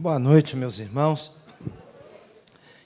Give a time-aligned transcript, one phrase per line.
[0.00, 1.32] Boa noite, meus irmãos.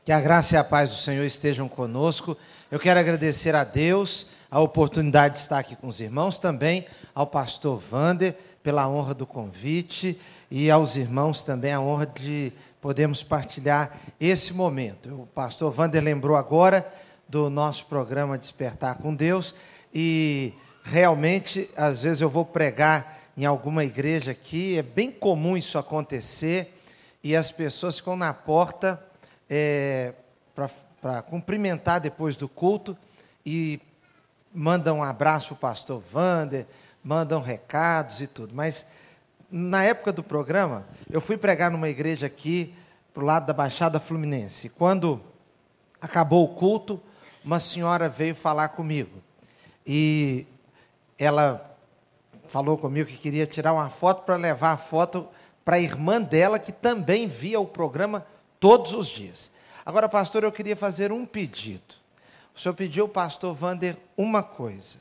[0.03, 2.35] Que a graça e a paz do Senhor estejam conosco.
[2.71, 7.27] Eu quero agradecer a Deus a oportunidade de estar aqui com os irmãos, também ao
[7.27, 10.19] pastor Vander pela honra do convite
[10.51, 15.24] e aos irmãos também a honra de podermos partilhar esse momento.
[15.24, 16.91] O pastor Vander lembrou agora
[17.29, 19.55] do nosso programa Despertar com Deus
[19.92, 25.77] e realmente às vezes eu vou pregar em alguma igreja aqui, é bem comum isso
[25.77, 26.79] acontecer
[27.23, 29.03] e as pessoas ficam na porta
[29.49, 30.15] é,
[31.01, 32.97] para cumprimentar depois do culto
[33.45, 33.80] e
[34.55, 36.66] mandam um abraço para o pastor Vander,
[37.03, 38.55] mandam recados e tudo.
[38.55, 38.87] Mas
[39.51, 42.75] na época do programa, eu fui pregar numa igreja aqui,
[43.13, 44.71] para o lado da Baixada Fluminense.
[44.71, 45.21] Quando
[46.01, 47.01] acabou o culto,
[47.45, 49.23] uma senhora veio falar comigo.
[49.87, 50.47] E
[51.19, 51.77] ela
[52.49, 55.29] falou comigo que queria tirar uma foto para levar a foto
[55.65, 58.27] para a irmã dela, que também via o programa
[58.59, 59.52] todos os dias.
[59.85, 61.95] Agora, pastor, eu queria fazer um pedido.
[62.55, 64.98] O senhor pediu ao pastor Vander uma coisa.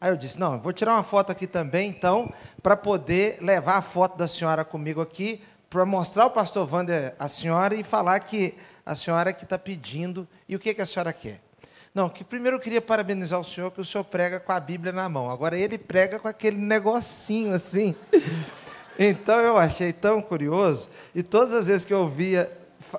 [0.00, 3.76] Aí eu disse: não, eu vou tirar uma foto aqui também, então, para poder levar
[3.76, 8.20] a foto da senhora comigo aqui, para mostrar ao pastor Vander a senhora e falar
[8.20, 11.40] que a senhora que está pedindo e o que, que a senhora quer.
[11.92, 14.92] Não, que primeiro eu queria parabenizar o senhor, que o senhor prega com a Bíblia
[14.92, 15.30] na mão.
[15.30, 17.96] Agora ele prega com aquele negocinho assim.
[18.98, 22.50] Então eu achei tão curioso, e todas as vezes que eu via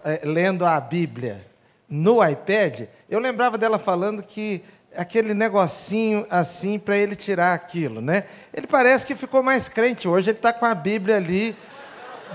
[0.04, 1.46] é, lendo a Bíblia
[1.90, 4.64] no iPad, eu lembrava dela falando que
[4.96, 8.26] aquele negocinho assim para ele tirar aquilo, né?
[8.54, 11.56] Ele parece que ficou mais crente hoje, ele está com a Bíblia ali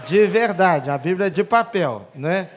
[0.06, 2.48] de verdade, a Bíblia de papel, né?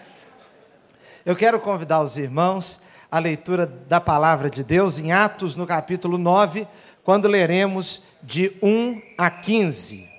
[1.25, 6.17] Eu quero convidar os irmãos à leitura da palavra de Deus em Atos, no capítulo
[6.17, 6.67] 9,
[7.03, 10.14] quando leremos de 1 a 15.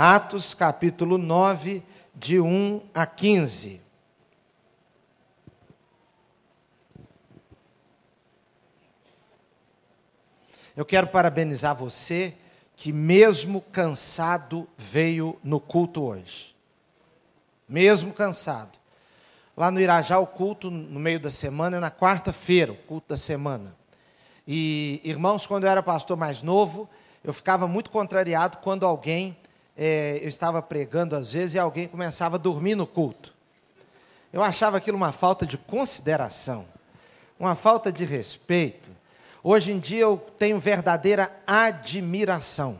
[0.00, 1.82] Atos capítulo 9,
[2.14, 3.82] de 1 a 15.
[10.76, 12.32] Eu quero parabenizar você
[12.76, 16.54] que, mesmo cansado, veio no culto hoje.
[17.68, 18.78] Mesmo cansado.
[19.56, 23.16] Lá no Irajá, o culto no meio da semana é na quarta-feira, o culto da
[23.16, 23.74] semana.
[24.46, 26.88] E, irmãos, quando eu era pastor mais novo,
[27.24, 29.36] eu ficava muito contrariado quando alguém
[29.80, 33.32] é, eu estava pregando às vezes e alguém começava a dormir no culto.
[34.32, 36.66] Eu achava aquilo uma falta de consideração,
[37.38, 38.90] uma falta de respeito.
[39.42, 42.76] Hoje em dia eu tenho verdadeira admiração,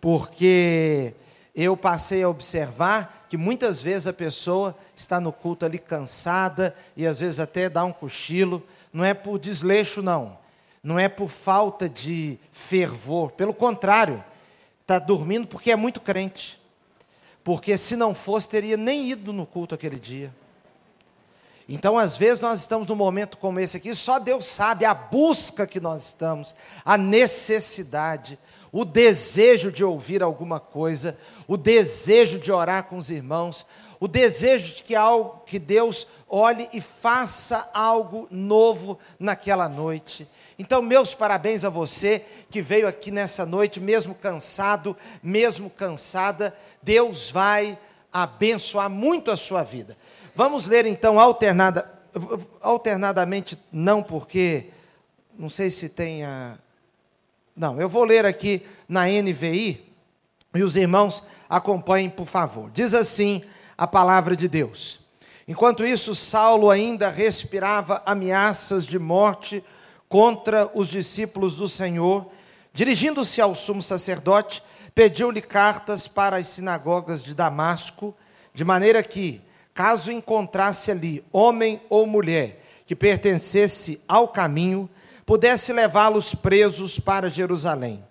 [0.00, 1.12] porque
[1.52, 7.04] eu passei a observar que muitas vezes a pessoa está no culto ali cansada e
[7.04, 8.62] às vezes até dá um cochilo,
[8.92, 10.38] não é por desleixo, não,
[10.80, 14.24] não é por falta de fervor, pelo contrário,
[14.82, 16.60] está dormindo porque é muito crente.
[17.42, 20.32] Porque se não fosse, teria nem ido no culto aquele dia.
[21.68, 25.66] Então, às vezes, nós estamos num momento como esse aqui, só Deus sabe a busca
[25.66, 26.54] que nós estamos,
[26.84, 28.38] a necessidade,
[28.70, 31.16] o desejo de ouvir alguma coisa,
[31.46, 33.66] o desejo de orar com os irmãos,
[34.00, 40.28] o desejo de que, algo, que Deus olhe e faça algo novo naquela noite.
[40.62, 47.32] Então, meus parabéns a você que veio aqui nessa noite, mesmo cansado, mesmo cansada, Deus
[47.32, 47.76] vai
[48.12, 49.98] abençoar muito a sua vida.
[50.36, 51.92] Vamos ler então alternada,
[52.60, 54.66] alternadamente, não porque,
[55.36, 56.56] não sei se tem a.
[57.56, 59.92] Não, eu vou ler aqui na NVI
[60.54, 62.70] e os irmãos acompanhem, por favor.
[62.70, 63.42] Diz assim
[63.76, 65.00] a palavra de Deus.
[65.48, 69.60] Enquanto isso, Saulo ainda respirava ameaças de morte
[70.12, 72.26] contra os discípulos do Senhor,
[72.74, 74.62] dirigindo-se ao sumo sacerdote,
[74.94, 78.14] pediu-lhe cartas para as sinagogas de Damasco,
[78.52, 79.40] de maneira que,
[79.72, 84.86] caso encontrasse ali homem ou mulher que pertencesse ao caminho,
[85.24, 88.04] pudesse levá-los presos para Jerusalém.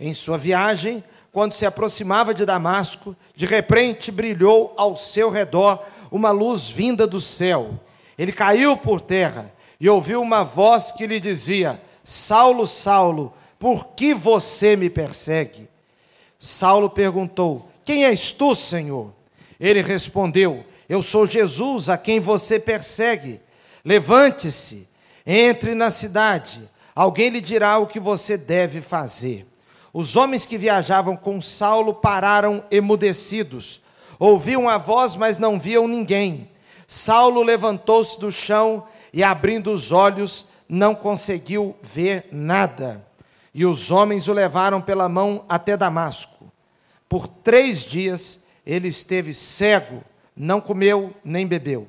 [0.00, 6.32] Em sua viagem, quando se aproximava de Damasco, de repente brilhou ao seu redor uma
[6.32, 7.78] luz vinda do céu.
[8.18, 9.53] Ele caiu por terra
[9.84, 15.68] e ouviu uma voz que lhe dizia: Saulo, Saulo, por que você me persegue?
[16.38, 19.12] Saulo perguntou: Quem és tu, Senhor?
[19.60, 23.42] Ele respondeu: Eu sou Jesus, a quem você persegue.
[23.84, 24.88] Levante-se,
[25.26, 26.66] entre na cidade,
[26.96, 29.46] alguém lhe dirá o que você deve fazer.
[29.92, 33.82] Os homens que viajavam com Saulo pararam emudecidos.
[34.18, 36.48] Ouviam a voz, mas não viam ninguém.
[36.86, 38.82] Saulo levantou-se do chão
[39.14, 43.06] e abrindo os olhos, não conseguiu ver nada.
[43.54, 46.52] E os homens o levaram pela mão até Damasco.
[47.08, 50.02] Por três dias ele esteve cego,
[50.36, 51.86] não comeu nem bebeu.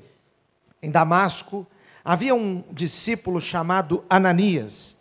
[0.83, 1.65] Em Damasco
[2.03, 4.97] havia um discípulo chamado Ananias.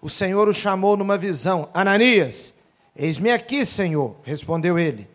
[0.00, 2.54] O Senhor o chamou numa visão: Ananias,
[2.96, 5.06] eis-me aqui, Senhor, respondeu ele.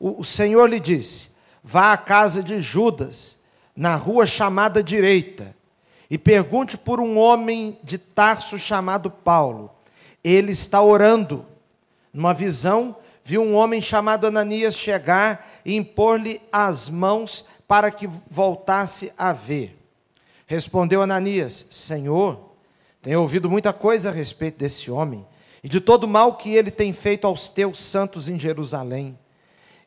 [0.00, 1.28] O, o Senhor lhe disse:
[1.62, 3.38] Vá à casa de Judas,
[3.76, 5.54] na rua chamada direita,
[6.10, 9.70] e pergunte por um homem de Tarso chamado Paulo.
[10.22, 11.46] Ele está orando.
[12.12, 19.12] Numa visão, viu um homem chamado Ananias chegar e impor-lhe as mãos para que voltasse
[19.16, 19.76] a ver.
[20.46, 22.38] Respondeu Ananias: Senhor,
[23.02, 25.26] tenho ouvido muita coisa a respeito desse homem
[25.62, 29.18] e de todo o mal que ele tem feito aos teus santos em Jerusalém.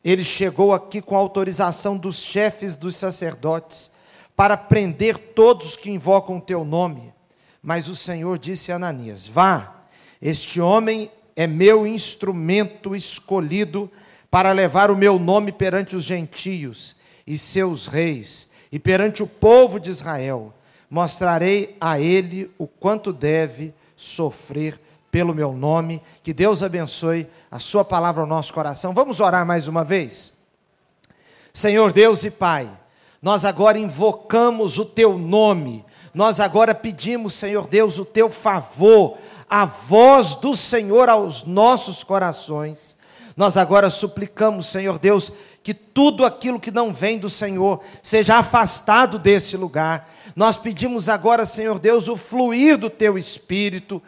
[0.04, 3.90] Ele chegou aqui com autorização dos chefes dos sacerdotes
[4.38, 7.12] para prender todos que invocam o teu nome.
[7.60, 9.82] Mas o Senhor disse a Ananias: Vá,
[10.22, 13.90] este homem é meu instrumento escolhido
[14.30, 19.80] para levar o meu nome perante os gentios e seus reis e perante o povo
[19.80, 20.54] de Israel.
[20.88, 24.80] Mostrarei a ele o quanto deve sofrer
[25.10, 26.00] pelo meu nome.
[26.22, 28.94] Que Deus abençoe a sua palavra ao nosso coração.
[28.94, 30.34] Vamos orar mais uma vez.
[31.52, 32.70] Senhor Deus e Pai,
[33.20, 35.84] nós agora invocamos o teu nome.
[36.14, 39.18] Nós agora pedimos, Senhor Deus, o teu favor
[39.48, 42.96] a voz do Senhor aos nossos corações.
[43.36, 45.32] Nós agora suplicamos, Senhor Deus,
[45.62, 50.12] que tudo aquilo que não vem do Senhor seja afastado desse lugar.
[50.34, 54.02] Nós pedimos agora, Senhor Deus, o fluir do teu espírito,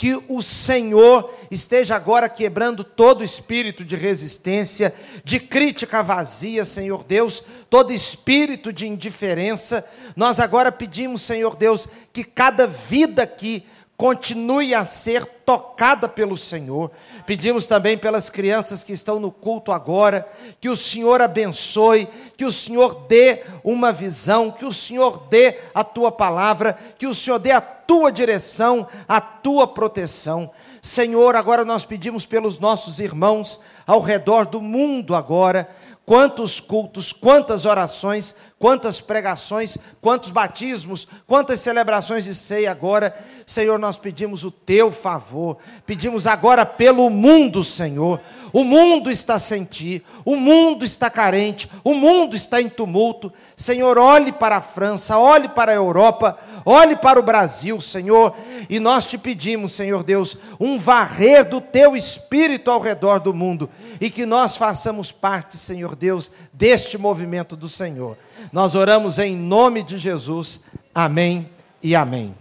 [0.00, 7.44] que o Senhor esteja agora quebrando todo espírito de resistência, de crítica vazia, Senhor Deus,
[7.68, 9.86] todo espírito de indiferença.
[10.16, 13.66] Nós agora pedimos, Senhor Deus, que cada vida aqui
[14.00, 16.90] continue a ser tocada pelo Senhor.
[17.26, 20.26] Pedimos também pelas crianças que estão no culto agora,
[20.58, 25.84] que o Senhor abençoe, que o Senhor dê uma visão, que o Senhor dê a
[25.84, 30.50] tua palavra, que o Senhor dê a tua direção, a tua proteção.
[30.80, 35.68] Senhor, agora nós pedimos pelos nossos irmãos ao redor do mundo agora,
[36.10, 43.16] quantos cultos, quantas orações, quantas pregações, quantos batismos, quantas celebrações de ceia agora.
[43.46, 48.20] Senhor, nós pedimos o teu favor, pedimos agora pelo mundo, Senhor.
[48.52, 53.32] O mundo está sem ti, o mundo está carente, o mundo está em tumulto.
[53.56, 58.34] Senhor, olhe para a França, olhe para a Europa, olhe para o Brasil, Senhor,
[58.68, 63.70] e nós te pedimos, Senhor Deus, um varrer do teu espírito ao redor do mundo
[64.00, 68.16] e que nós façamos parte, Senhor Deus, deste movimento do Senhor.
[68.52, 70.64] Nós oramos em nome de Jesus.
[70.94, 71.48] Amém
[71.82, 72.34] e amém.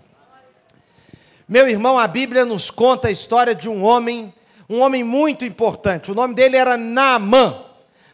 [1.48, 4.32] Meu irmão, a Bíblia nos conta a história de um homem,
[4.70, 6.12] um homem muito importante.
[6.12, 7.66] O nome dele era Naamã.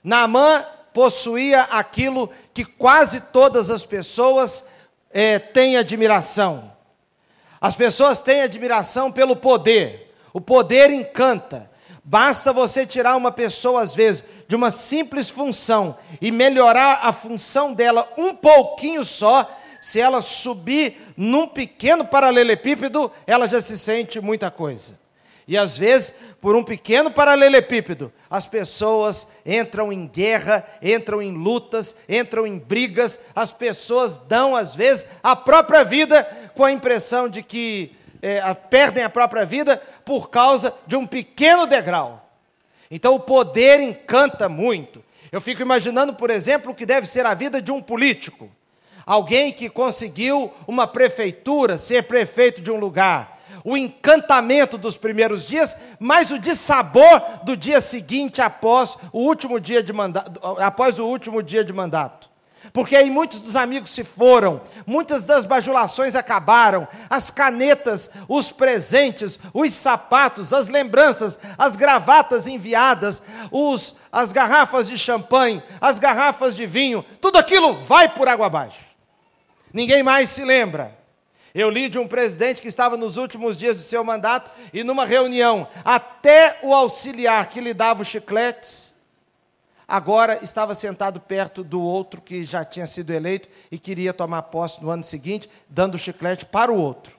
[0.04, 0.64] Naamã
[0.94, 4.68] possuía aquilo que quase todas as pessoas
[5.12, 6.72] é, têm admiração.
[7.60, 10.16] As pessoas têm admiração pelo poder.
[10.32, 11.70] O poder encanta.
[12.04, 17.74] Basta você tirar uma pessoa, às vezes, de uma simples função e melhorar a função
[17.74, 19.50] dela um pouquinho só,
[19.82, 25.05] se ela subir num pequeno paralelepípedo, ela já se sente muita coisa.
[25.48, 31.96] E às vezes, por um pequeno paralelepípedo, as pessoas entram em guerra, entram em lutas,
[32.10, 36.24] entram em brigas, as pessoas dão, às vezes, a própria vida
[36.56, 41.68] com a impressão de que é, perdem a própria vida por causa de um pequeno
[41.68, 42.28] degrau.
[42.90, 45.04] Então o poder encanta muito.
[45.32, 48.50] Eu fico imaginando, por exemplo, o que deve ser a vida de um político.
[49.06, 53.35] Alguém que conseguiu uma prefeitura, ser prefeito de um lugar.
[53.66, 59.84] O encantamento dos primeiros dias, mas o dissabor do dia seguinte após o último dia
[59.84, 62.30] de mandato, após o último dia de mandato
[62.76, 69.40] porque aí muitos dos amigos se foram, muitas das bajulações acabaram, as canetas, os presentes,
[69.54, 76.66] os sapatos, as lembranças, as gravatas enviadas, os, as garrafas de champanhe, as garrafas de
[76.66, 78.84] vinho, tudo aquilo vai por água abaixo.
[79.74, 81.05] Ninguém mais se lembra.
[81.56, 85.06] Eu li de um presidente que estava nos últimos dias de seu mandato e numa
[85.06, 88.94] reunião, até o auxiliar que lhe dava os chicletes
[89.88, 94.84] agora estava sentado perto do outro que já tinha sido eleito e queria tomar posse
[94.84, 97.16] no ano seguinte, dando o chiclete para o outro.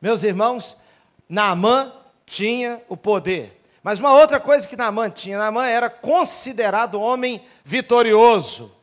[0.00, 0.80] Meus irmãos,
[1.28, 1.92] Naamã
[2.26, 3.60] tinha o poder.
[3.82, 8.75] Mas uma outra coisa que Naamã tinha, Naamã era considerado homem vitorioso.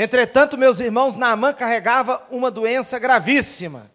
[0.00, 3.90] Entretanto, meus irmãos, Naamã carregava uma doença gravíssima.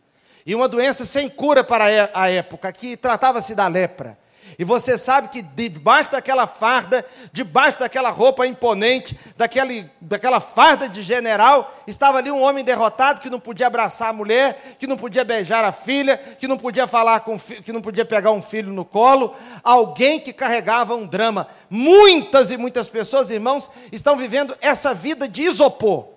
[0.45, 4.17] E uma doença sem cura para a época, que tratava-se da lepra.
[4.57, 11.01] E você sabe que debaixo daquela farda, debaixo daquela roupa imponente, daquele, daquela farda de
[11.01, 15.23] general, estava ali um homem derrotado que não podia abraçar a mulher, que não podia
[15.23, 18.85] beijar a filha, que não podia falar com que não podia pegar um filho no
[18.85, 21.47] colo, alguém que carregava um drama.
[21.69, 26.09] Muitas e muitas pessoas, irmãos, estão vivendo essa vida de isopor.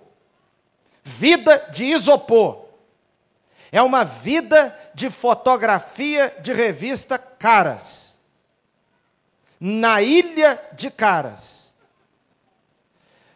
[1.03, 2.65] Vida de isopor.
[3.71, 8.06] É uma vida de fotografia de revista caras
[9.59, 11.73] na ilha de Caras.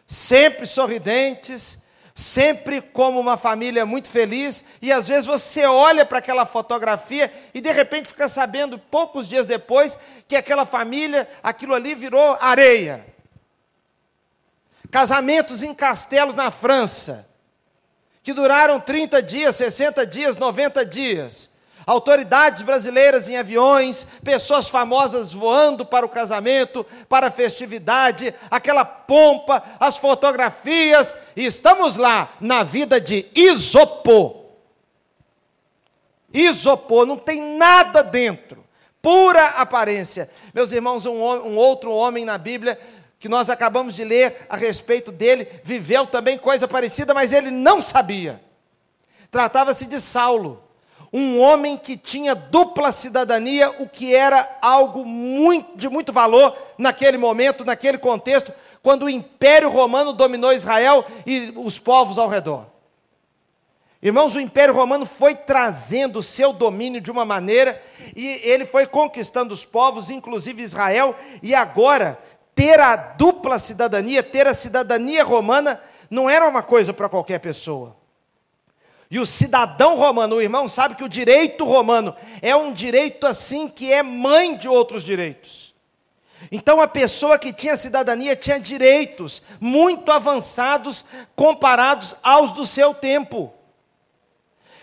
[0.06, 1.82] Sempre sorridentes,
[2.14, 7.60] sempre como uma família muito feliz, e às vezes você olha para aquela fotografia e
[7.60, 9.98] de repente fica sabendo, poucos dias depois,
[10.28, 13.06] que aquela família, aquilo ali virou areia.
[14.90, 17.26] Casamentos em castelos na França,
[18.22, 21.51] que duraram 30 dias, 60 dias, 90 dias
[21.86, 29.62] autoridades brasileiras em aviões, pessoas famosas voando para o casamento, para a festividade, aquela pompa,
[29.78, 34.42] as fotografias, e estamos lá na vida de isopor.
[36.32, 38.64] Isopor, não tem nada dentro,
[39.00, 40.30] pura aparência.
[40.54, 42.78] Meus irmãos, um, um outro homem na Bíblia
[43.18, 47.80] que nós acabamos de ler a respeito dele, viveu também coisa parecida, mas ele não
[47.80, 48.42] sabia.
[49.30, 50.62] Tratava-se de Saulo
[51.12, 57.18] um homem que tinha dupla cidadania, o que era algo muito, de muito valor naquele
[57.18, 58.52] momento, naquele contexto,
[58.82, 62.66] quando o Império Romano dominou Israel e os povos ao redor.
[64.02, 67.80] Irmãos, o Império Romano foi trazendo o seu domínio de uma maneira
[68.16, 72.18] e ele foi conquistando os povos, inclusive Israel, e agora
[72.54, 78.01] ter a dupla cidadania, ter a cidadania romana, não era uma coisa para qualquer pessoa.
[79.12, 83.68] E o cidadão romano, o irmão, sabe que o direito romano é um direito assim
[83.68, 85.74] que é mãe de outros direitos.
[86.50, 91.04] Então a pessoa que tinha cidadania tinha direitos muito avançados
[91.36, 93.52] comparados aos do seu tempo.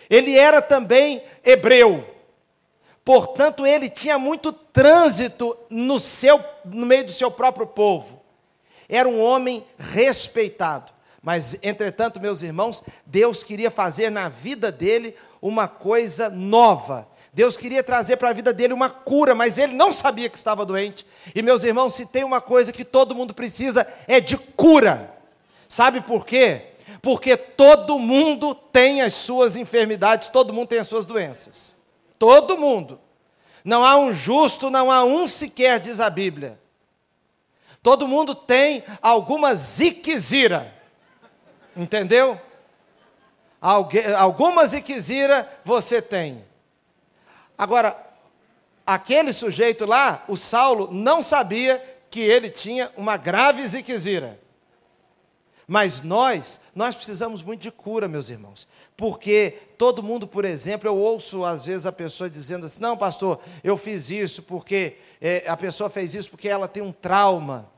[0.07, 2.07] Ele era também hebreu.
[3.03, 8.21] Portanto, ele tinha muito trânsito no seu no meio do seu próprio povo.
[8.87, 10.98] Era um homem respeitado.
[11.21, 17.07] Mas, entretanto, meus irmãos, Deus queria fazer na vida dele uma coisa nova.
[17.33, 20.65] Deus queria trazer para a vida dele uma cura, mas ele não sabia que estava
[20.65, 21.05] doente.
[21.35, 25.13] E, meus irmãos, se tem uma coisa que todo mundo precisa, é de cura.
[25.67, 26.63] Sabe por quê?
[27.01, 31.75] Porque todo mundo tem as suas enfermidades, todo mundo tem as suas doenças.
[32.17, 32.99] Todo mundo.
[33.63, 36.59] Não há um justo, não há um sequer, diz a Bíblia.
[37.83, 40.78] Todo mundo tem alguma ziquezira.
[41.79, 42.39] Entendeu?
[43.61, 46.43] Algu algumas iquizira você tem.
[47.57, 47.95] Agora,
[48.85, 54.37] aquele sujeito lá, o Saulo, não sabia que ele tinha uma grave ziquezira.
[55.65, 58.67] Mas nós, nós precisamos muito de cura, meus irmãos.
[58.97, 63.39] Porque todo mundo, por exemplo, eu ouço às vezes a pessoa dizendo assim: não, pastor,
[63.63, 67.69] eu fiz isso porque é, a pessoa fez isso porque ela tem um trauma.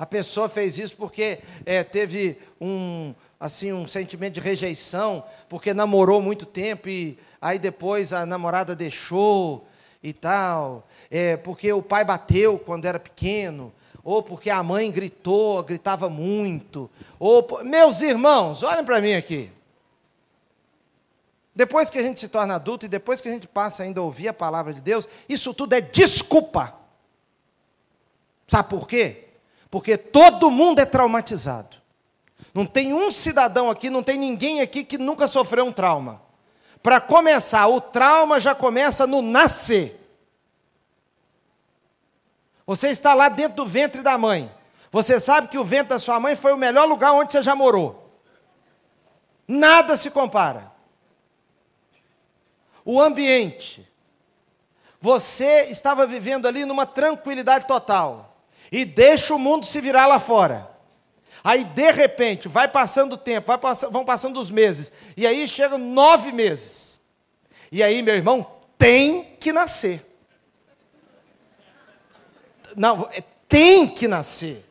[0.00, 6.22] A pessoa fez isso porque é, teve um, assim, um sentimento de rejeição, porque namorou
[6.22, 9.68] muito tempo e aí depois a namorada deixou
[10.02, 13.70] e tal, é, porque o pai bateu quando era pequeno,
[14.02, 19.52] ou porque a mãe gritou, gritava muito, ou meus irmãos, olhem para mim aqui.
[21.54, 24.04] Depois que a gente se torna adulto e depois que a gente passa ainda a
[24.04, 26.74] ouvir a palavra de Deus, isso tudo é desculpa.
[28.48, 29.26] Sabe por quê?
[29.70, 31.76] Porque todo mundo é traumatizado.
[32.52, 36.20] Não tem um cidadão aqui, não tem ninguém aqui que nunca sofreu um trauma.
[36.82, 39.96] Para começar, o trauma já começa no nascer.
[42.66, 44.50] Você está lá dentro do ventre da mãe.
[44.90, 47.54] Você sabe que o ventre da sua mãe foi o melhor lugar onde você já
[47.54, 48.18] morou.
[49.46, 50.72] Nada se compara.
[52.84, 53.86] O ambiente.
[55.00, 58.29] Você estava vivendo ali numa tranquilidade total
[58.70, 60.68] e deixa o mundo se virar lá fora.
[61.42, 65.48] Aí, de repente, vai passando o tempo, vai pass vão passando os meses, e aí
[65.48, 67.00] chegam nove meses.
[67.72, 68.46] E aí, meu irmão,
[68.76, 70.04] tem que nascer.
[72.76, 74.64] Não, é, tem que nascer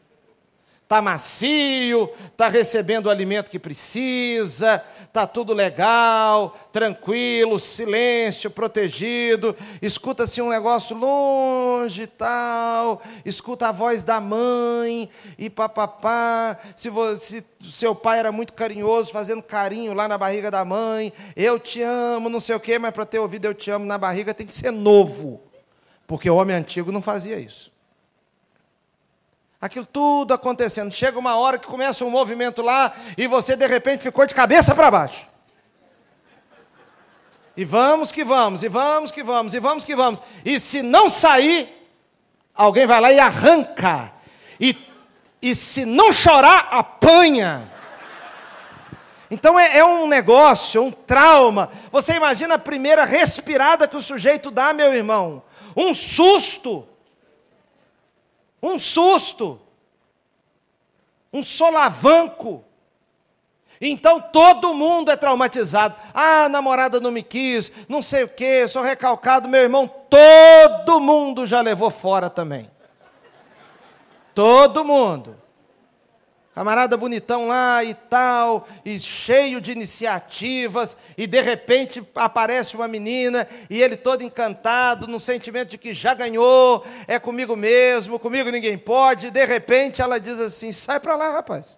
[0.90, 10.40] está macio, está recebendo o alimento que precisa, está tudo legal, tranquilo, silêncio, protegido, escuta-se
[10.40, 17.72] um negócio longe e tal, escuta a voz da mãe e papapá, se, você, se
[17.72, 22.30] seu pai era muito carinhoso, fazendo carinho lá na barriga da mãe, eu te amo,
[22.30, 24.54] não sei o quê, mas para ter ouvido eu te amo na barriga tem que
[24.54, 25.42] ser novo.
[26.06, 27.72] Porque o homem antigo não fazia isso.
[29.62, 30.92] Aquilo tudo acontecendo.
[30.92, 34.74] Chega uma hora que começa um movimento lá e você de repente ficou de cabeça
[34.74, 35.28] para baixo.
[37.58, 40.22] E vamos que vamos, e vamos que vamos, e vamos que vamos.
[40.46, 41.68] E se não sair,
[42.56, 44.14] alguém vai lá e arranca.
[44.58, 44.78] E,
[45.42, 47.70] e se não chorar, apanha.
[49.30, 51.70] Então é, é, um negócio, um trauma.
[51.92, 55.44] Você imagina a primeira respirada que o sujeito dá, meu irmão?
[55.76, 56.88] Um susto.
[58.62, 59.60] Um susto.
[61.32, 62.64] Um solavanco.
[63.82, 65.96] Então todo mundo é traumatizado.
[66.14, 69.48] Ah, a namorada não me quis, não sei o quê, sou recalcado.
[69.48, 72.70] Meu irmão, todo mundo já levou fora também.
[74.36, 75.38] Todo mundo.
[76.54, 83.48] Camarada bonitão lá e tal, e cheio de iniciativas, e de repente aparece uma menina,
[83.70, 88.78] e ele todo encantado, no sentimento de que já ganhou, é comigo mesmo, comigo ninguém
[88.78, 91.78] pode, e de repente ela diz assim: sai para lá, rapaz.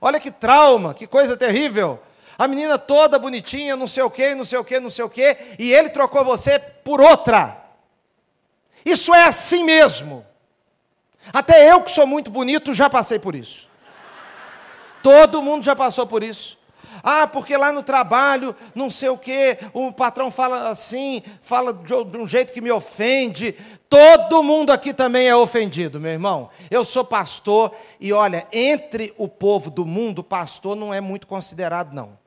[0.00, 2.00] Olha que trauma, que coisa terrível.
[2.38, 5.10] A menina toda bonitinha, não sei o quê, não sei o quê, não sei o
[5.10, 7.60] quê, e ele trocou você por outra.
[8.84, 10.24] Isso é assim mesmo.
[11.32, 13.68] Até eu que sou muito bonito já passei por isso.
[15.02, 16.58] Todo mundo já passou por isso.
[17.02, 21.94] Ah, porque lá no trabalho, não sei o quê, o patrão fala assim, fala de
[22.16, 23.54] um jeito que me ofende.
[23.88, 26.50] Todo mundo aqui também é ofendido, meu irmão.
[26.70, 31.94] Eu sou pastor e olha, entre o povo do mundo, pastor não é muito considerado,
[31.94, 32.18] não.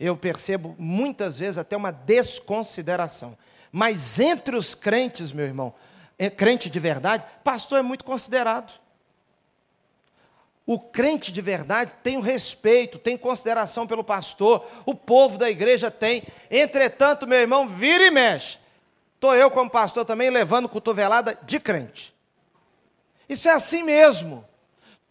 [0.00, 3.36] Eu percebo muitas vezes até uma desconsideração.
[3.70, 5.74] Mas entre os crentes, meu irmão,
[6.18, 8.72] é, crente de verdade, pastor é muito considerado.
[10.66, 15.90] O crente de verdade tem o respeito, tem consideração pelo pastor, o povo da igreja
[15.90, 16.22] tem.
[16.50, 18.58] Entretanto, meu irmão, vira e mexe.
[19.14, 22.14] Estou eu, como pastor, também levando cotovelada de crente.
[23.28, 24.44] Isso é assim mesmo.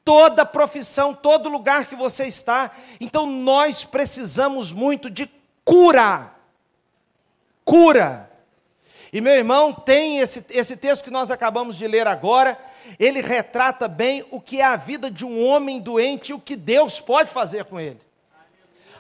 [0.03, 2.71] Toda profissão, todo lugar que você está.
[3.01, 5.29] Então, nós precisamos muito de
[5.65, 6.31] cura.
[7.65, 8.26] Cura.
[9.11, 12.57] E meu irmão, tem esse, esse texto que nós acabamos de ler agora
[12.99, 16.55] ele retrata bem o que é a vida de um homem doente e o que
[16.55, 17.99] Deus pode fazer com ele.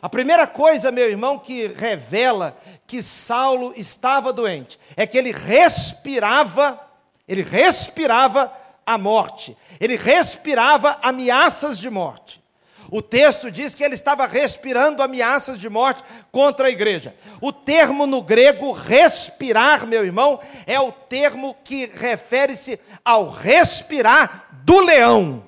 [0.01, 6.79] A primeira coisa, meu irmão, que revela que Saulo estava doente é que ele respirava,
[7.27, 8.51] ele respirava
[8.85, 12.41] a morte, ele respirava ameaças de morte.
[12.89, 17.15] O texto diz que ele estava respirando ameaças de morte contra a igreja.
[17.41, 24.79] O termo no grego respirar, meu irmão, é o termo que refere-se ao respirar do
[24.79, 25.43] leão.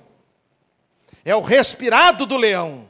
[1.23, 2.88] É o respirado do leão.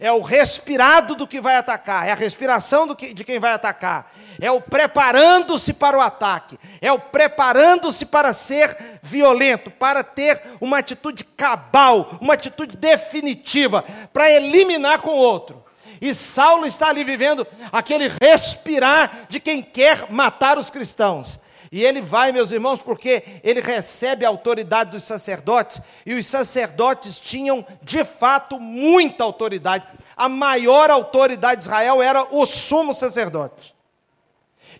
[0.00, 4.12] É o respirado do que vai atacar, é a respiração que, de quem vai atacar,
[4.40, 10.78] é o preparando-se para o ataque, é o preparando-se para ser violento, para ter uma
[10.78, 15.64] atitude cabal, uma atitude definitiva, para eliminar com o outro.
[16.00, 21.40] E Saulo está ali vivendo aquele respirar de quem quer matar os cristãos.
[21.70, 27.18] E ele vai, meus irmãos, porque ele recebe a autoridade dos sacerdotes, e os sacerdotes
[27.18, 29.86] tinham, de fato, muita autoridade.
[30.16, 33.74] A maior autoridade de Israel era o sumo sacerdote.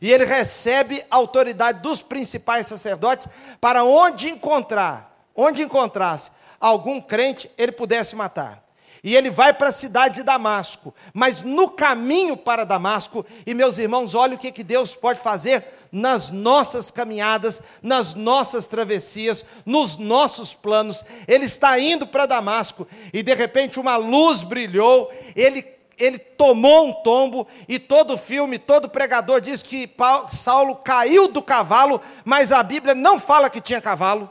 [0.00, 3.28] E ele recebe a autoridade dos principais sacerdotes
[3.60, 8.67] para onde encontrar, onde encontrasse algum crente, ele pudesse matar.
[9.02, 10.94] E ele vai para a cidade de Damasco.
[11.12, 15.64] Mas no caminho para Damasco, e meus irmãos, olha o que, que Deus pode fazer
[15.90, 21.04] nas nossas caminhadas, nas nossas travessias, nos nossos planos.
[21.26, 26.92] Ele está indo para Damasco e de repente uma luz brilhou, ele ele tomou um
[26.92, 32.62] tombo e todo filme, todo pregador diz que Paulo, Saulo caiu do cavalo, mas a
[32.62, 34.30] Bíblia não fala que tinha cavalo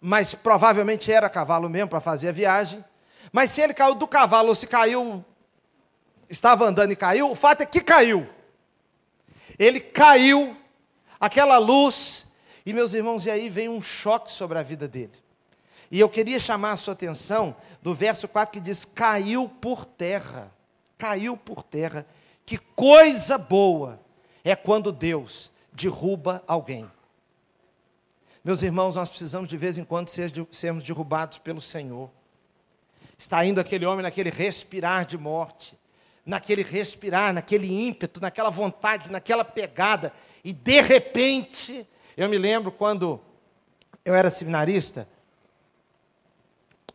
[0.00, 2.84] mas provavelmente era cavalo mesmo para fazer a viagem.
[3.32, 5.24] Mas se ele caiu do cavalo ou se caiu,
[6.28, 8.28] estava andando e caiu, o fato é que caiu.
[9.58, 10.56] Ele caiu,
[11.18, 12.32] aquela luz,
[12.64, 15.12] e meus irmãos, e aí vem um choque sobre a vida dele.
[15.90, 20.52] E eu queria chamar a sua atenção do verso 4 que diz: caiu por terra.
[20.96, 22.04] Caiu por terra.
[22.44, 24.00] Que coisa boa
[24.44, 26.90] é quando Deus derruba alguém.
[28.44, 32.08] Meus irmãos, nós precisamos de vez em quando sermos derrubados pelo Senhor.
[33.16, 35.76] Está indo aquele homem naquele respirar de morte,
[36.24, 40.12] naquele respirar, naquele ímpeto, naquela vontade, naquela pegada,
[40.44, 43.20] e de repente, eu me lembro quando
[44.04, 45.08] eu era seminarista,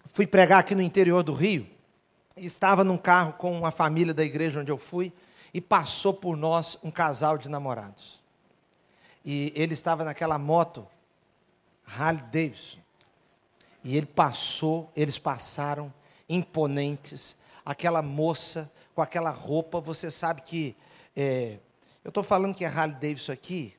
[0.05, 1.67] fui pregar aqui no interior do Rio,
[2.37, 5.11] e estava num carro com uma família da igreja onde eu fui,
[5.53, 8.21] e passou por nós um casal de namorados.
[9.25, 10.85] e ele estava naquela moto
[11.85, 12.79] Harley Davidson.
[13.83, 15.93] E ele passou, eles passaram
[16.27, 17.37] imponentes.
[17.65, 20.75] Aquela moça com aquela roupa, você sabe que
[21.15, 21.57] é,
[22.03, 23.75] eu estou falando que é Harley Davidson aqui,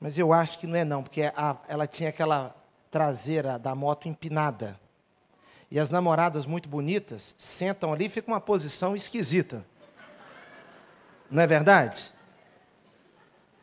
[0.00, 2.54] mas eu acho que não é não, porque a, ela tinha aquela
[2.90, 4.78] traseira da moto empinada.
[5.70, 9.64] E as namoradas muito bonitas sentam ali e fica uma posição esquisita.
[11.30, 12.14] Não é verdade?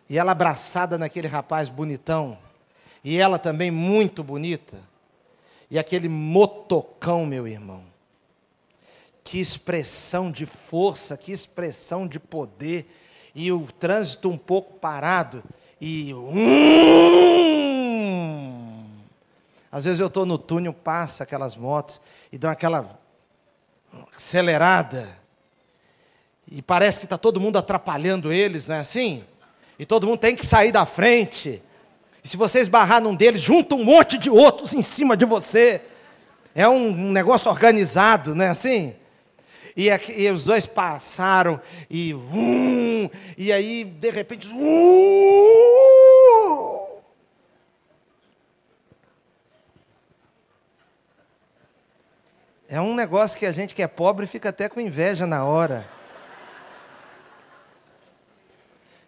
[0.07, 2.37] E ela abraçada naquele rapaz bonitão,
[3.05, 4.79] e ela também muito bonita,
[5.69, 7.83] e aquele motocão, meu irmão.
[9.23, 12.91] Que expressão de força, que expressão de poder,
[13.35, 15.43] e o trânsito um pouco parado,
[15.79, 16.15] e.
[16.15, 16.55] Hum,
[19.71, 22.97] às vezes eu estou no túnel, passa aquelas motos e dão aquela
[24.15, 25.07] acelerada.
[26.51, 29.23] E parece que está todo mundo atrapalhando eles, não é assim?
[29.77, 31.61] E todo mundo tem que sair da frente.
[32.25, 35.79] E se você esbarrar num deles, junta um monte de outros em cima de você.
[36.55, 38.95] É um, negócio organizado, não é assim?
[39.77, 43.07] E, aqui, e, os dois passaram, e um,
[43.37, 45.15] e aí, de repente, um,
[52.67, 55.87] É um negócio que a gente que é pobre fica até com inveja na hora.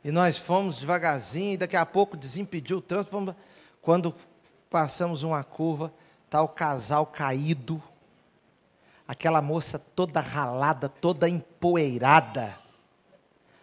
[0.08, 3.12] E nós fomos devagarzinho, e daqui a pouco desimpediu o trânsito.
[3.12, 3.36] Fomos,
[3.82, 4.16] quando
[4.70, 5.94] passamos uma curva,
[6.24, 7.84] está o casal caído,
[9.06, 12.58] aquela moça toda ralada, toda empoeirada.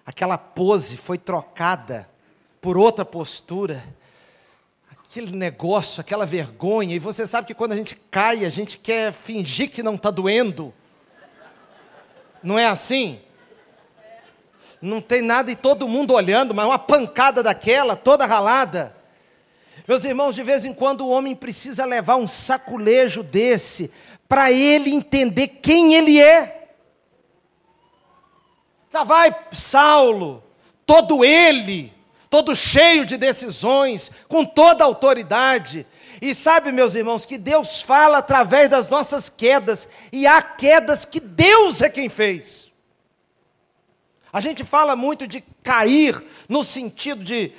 [0.04, 2.06] Aquela pose foi trocada
[2.60, 3.82] por outra postura.
[4.90, 6.94] Aquele negócio, aquela vergonha.
[6.94, 10.10] E você sabe que quando a gente cai, a gente quer fingir que não está
[10.10, 10.74] doendo.
[12.42, 13.23] Não é assim?
[14.84, 18.94] Não tem nada e todo mundo olhando, mas uma pancada daquela, toda ralada.
[19.88, 23.90] Meus irmãos, de vez em quando o homem precisa levar um saculejo desse,
[24.28, 26.68] para ele entender quem ele é.
[28.92, 30.44] Já vai Saulo,
[30.86, 31.92] todo ele,
[32.28, 35.86] todo cheio de decisões, com toda autoridade.
[36.20, 41.20] E sabe, meus irmãos, que Deus fala através das nossas quedas, e há quedas que
[41.20, 42.63] Deus é quem fez.
[44.34, 47.52] A gente fala muito de cair no sentido de,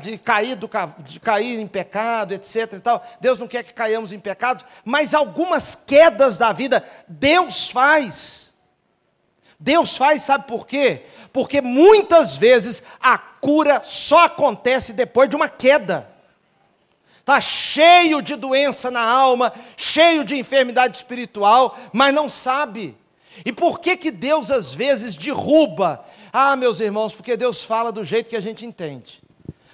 [0.00, 2.72] de, cair, do, de cair em pecado, etc.
[2.72, 3.06] E tal.
[3.20, 8.52] Deus não quer que caiamos em pecado, mas algumas quedas da vida Deus faz.
[9.60, 11.02] Deus faz, sabe por quê?
[11.32, 16.10] Porque muitas vezes a cura só acontece depois de uma queda.
[17.20, 23.00] Está cheio de doença na alma, cheio de enfermidade espiritual, mas não sabe.
[23.44, 26.04] E por que que Deus às vezes derruba?
[26.32, 29.22] Ah, meus irmãos, porque Deus fala do jeito que a gente entende.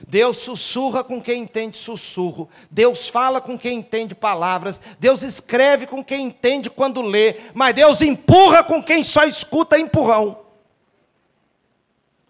[0.08, 2.48] Deus sussurra com quem entende sussurro.
[2.70, 4.80] Deus fala com quem entende palavras.
[4.98, 7.36] Deus escreve com quem entende quando lê.
[7.52, 10.40] Mas Deus empurra com quem só escuta empurrão.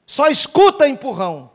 [0.05, 1.51] Só escuta empurrão.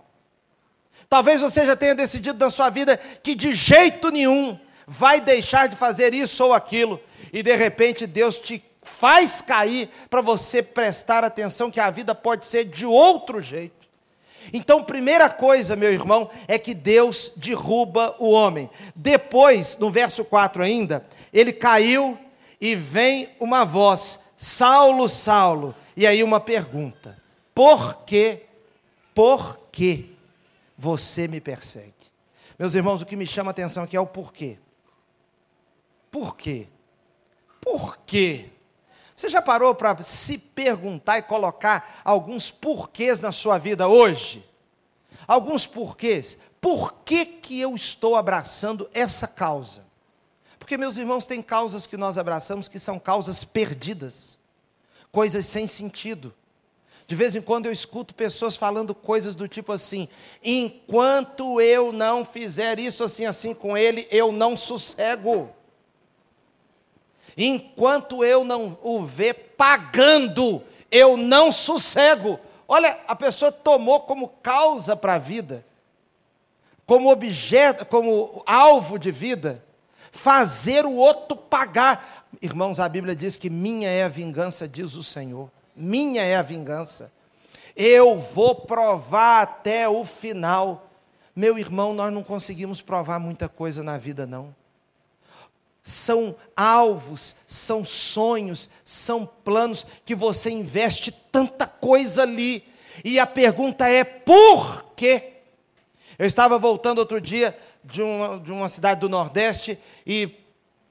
[1.10, 4.58] Talvez você já tenha decidido na sua vida que de jeito nenhum
[4.88, 7.02] vai deixar de fazer isso ou aquilo.
[7.34, 12.46] E de repente Deus te faz cair para você prestar atenção que a vida pode
[12.46, 13.84] ser de outro jeito.
[14.52, 18.70] Então, primeira coisa, meu irmão, é que Deus derruba o homem.
[18.96, 22.18] Depois, no verso 4 ainda, ele caiu
[22.60, 25.74] e vem uma voz: Saulo, Saulo.
[25.96, 27.18] E aí uma pergunta:
[27.54, 28.40] Por que,
[29.14, 30.14] por que
[30.78, 31.94] você me persegue?
[32.58, 34.58] Meus irmãos, o que me chama a atenção aqui é o porquê.
[36.12, 36.68] Por quê?
[37.62, 38.50] Por quê?
[39.16, 44.44] Você já parou para se perguntar e colocar alguns porquês na sua vida hoje?
[45.28, 46.38] Alguns porquês.
[46.60, 49.86] Por que, que eu estou abraçando essa causa?
[50.58, 54.38] Porque, meus irmãos, tem causas que nós abraçamos que são causas perdidas,
[55.12, 56.34] coisas sem sentido.
[57.06, 60.08] De vez em quando eu escuto pessoas falando coisas do tipo assim:
[60.42, 65.54] enquanto eu não fizer isso assim, assim com ele, eu não sossego.
[67.38, 72.40] Enquanto eu não o ver pagando, eu não sossego.
[72.68, 75.66] Olha, a pessoa tomou como causa para a vida,
[76.86, 79.64] como objeto, como alvo de vida,
[80.12, 82.28] fazer o outro pagar.
[82.42, 85.50] Irmãos, a Bíblia diz que minha é a vingança, diz o Senhor.
[85.76, 87.12] Minha é a vingança.
[87.76, 90.88] Eu vou provar até o final.
[91.36, 94.54] Meu irmão, nós não conseguimos provar muita coisa na vida, não
[95.84, 102.64] são alvos, são sonhos, são planos que você investe tanta coisa ali.
[103.04, 105.34] E a pergunta é: por quê?
[106.18, 110.40] Eu estava voltando outro dia de uma, de uma cidade do Nordeste e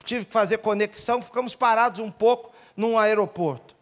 [0.05, 3.75] tive que fazer conexão, ficamos parados um pouco num aeroporto.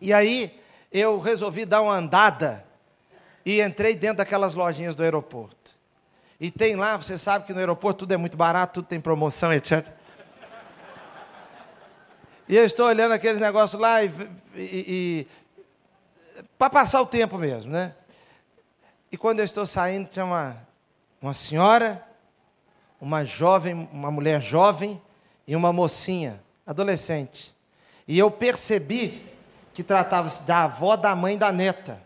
[0.00, 0.58] E aí
[0.90, 2.64] eu resolvi dar uma andada
[3.44, 5.72] e entrei dentro daquelas lojinhas do aeroporto.
[6.40, 9.52] E tem lá, você sabe que no aeroporto tudo é muito barato, tudo tem promoção,
[9.52, 9.86] etc.
[12.52, 14.10] E eu estou olhando aqueles negócios lá e,
[14.54, 15.26] e, e
[16.58, 17.94] para passar o tempo mesmo, né?
[19.10, 20.58] E quando eu estou saindo, tinha uma,
[21.22, 22.06] uma senhora,
[23.00, 25.00] uma jovem, uma mulher jovem
[25.48, 27.56] e uma mocinha, adolescente.
[28.06, 29.26] E eu percebi
[29.72, 32.02] que tratava-se da avó, da mãe, da neta.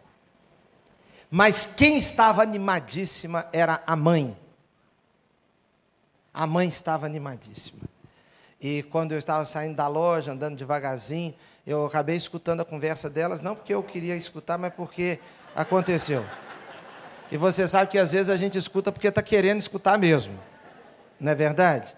[1.28, 4.38] Mas quem estava animadíssima era a mãe.
[6.32, 7.95] A mãe estava animadíssima.
[8.68, 11.32] E quando eu estava saindo da loja, andando devagarzinho,
[11.64, 15.20] eu acabei escutando a conversa delas, não porque eu queria escutar, mas porque
[15.54, 16.26] aconteceu.
[17.30, 20.36] E você sabe que às vezes a gente escuta porque está querendo escutar mesmo.
[21.20, 21.96] Não é verdade?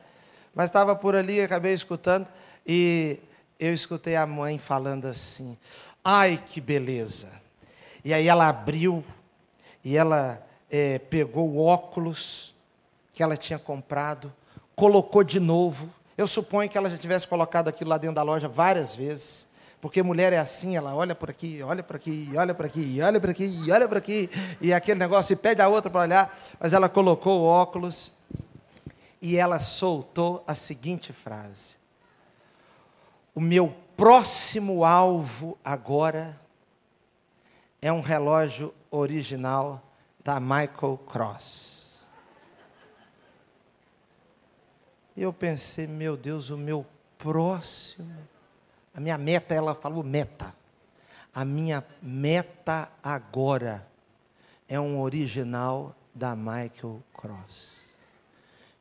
[0.54, 2.28] Mas estava por ali, acabei escutando,
[2.66, 3.18] e
[3.58, 5.56] eu escutei a mãe falando assim:
[6.04, 7.32] ai que beleza.
[8.04, 9.02] E aí ela abriu
[9.82, 12.54] e ela é, pegou o óculos
[13.14, 14.30] que ela tinha comprado,
[14.76, 15.96] colocou de novo.
[16.18, 19.46] Eu suponho que ela já tivesse colocado aquilo lá dentro da loja várias vezes.
[19.80, 23.20] Porque mulher é assim, ela olha por aqui, olha por aqui, olha por aqui, olha
[23.20, 26.72] por aqui, olha por aqui, e aquele negócio, e pede a outra para olhar, mas
[26.72, 28.12] ela colocou o óculos
[29.22, 31.76] e ela soltou a seguinte frase:
[33.32, 36.36] O meu próximo alvo agora
[37.80, 39.80] é um relógio original
[40.24, 41.77] da Michael Cross.
[45.18, 46.86] E eu pensei, meu Deus, o meu
[47.18, 48.16] próximo.
[48.94, 50.54] A minha meta, ela falou meta.
[51.34, 53.84] A minha meta agora
[54.68, 57.78] é um original da Michael Cross.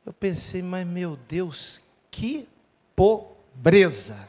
[0.06, 2.48] Eu pensei, mas meu Deus, que
[2.94, 4.28] pobreza.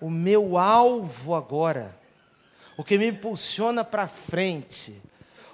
[0.00, 1.96] o meu alvo agora,
[2.76, 5.00] o que me impulsiona para frente,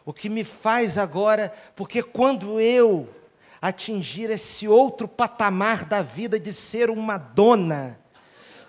[0.05, 3.09] o que me faz agora, porque quando eu
[3.61, 7.99] atingir esse outro patamar da vida de ser uma dona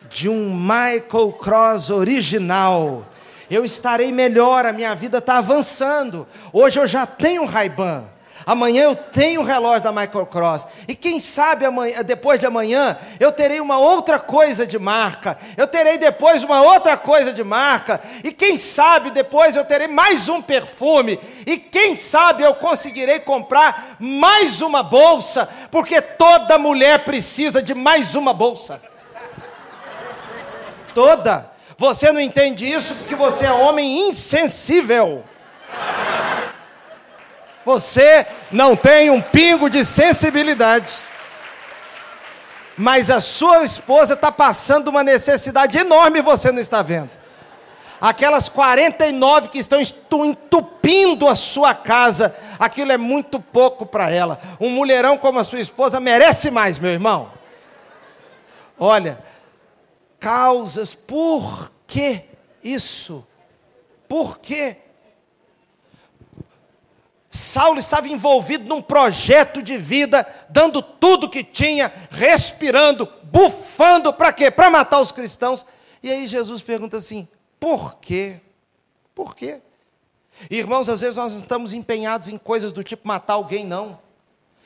[0.10, 3.08] de um Michael Cross original,
[3.50, 6.28] eu estarei melhor, a minha vida está avançando.
[6.52, 8.13] Hoje eu já tenho Ray-Ban.
[8.46, 10.68] Amanhã eu tenho o relógio da Microcross.
[10.88, 15.38] E quem sabe amanhã, depois de amanhã eu terei uma outra coisa de marca.
[15.56, 18.02] Eu terei depois uma outra coisa de marca.
[18.24, 21.20] E quem sabe depois eu terei mais um perfume.
[21.46, 25.48] E quem sabe eu conseguirei comprar mais uma bolsa.
[25.72, 28.82] Porque toda mulher precisa de mais uma bolsa.
[30.94, 31.52] Toda.
[31.78, 35.24] Você não entende isso porque você é homem insensível.
[37.66, 41.00] Você não tem um pingo de sensibilidade.
[42.78, 47.12] Mas a sua esposa está passando uma necessidade enorme e você não está vendo.
[48.02, 49.80] Aquelas 49 que estão
[50.26, 54.42] entupindo a sua casa, aquilo é muito pouco para ela.
[54.60, 57.32] Um mulherão como a sua esposa merece mais, meu irmão.
[58.78, 59.20] Olha,
[60.20, 62.22] causas, por que
[62.62, 63.26] isso?
[64.10, 64.78] Por quê?
[67.54, 74.50] Saulo estava envolvido num projeto de vida, dando tudo que tinha, respirando, bufando, para quê?
[74.50, 75.64] Para matar os cristãos.
[76.02, 77.28] E aí Jesus pergunta assim:
[77.60, 78.42] por quê?
[79.14, 79.62] Por quê?
[80.50, 84.00] Irmãos, às vezes nós estamos empenhados em coisas do tipo matar alguém, não.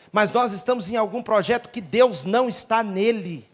[0.09, 3.49] Mas nós estamos em algum projeto que Deus não está nele.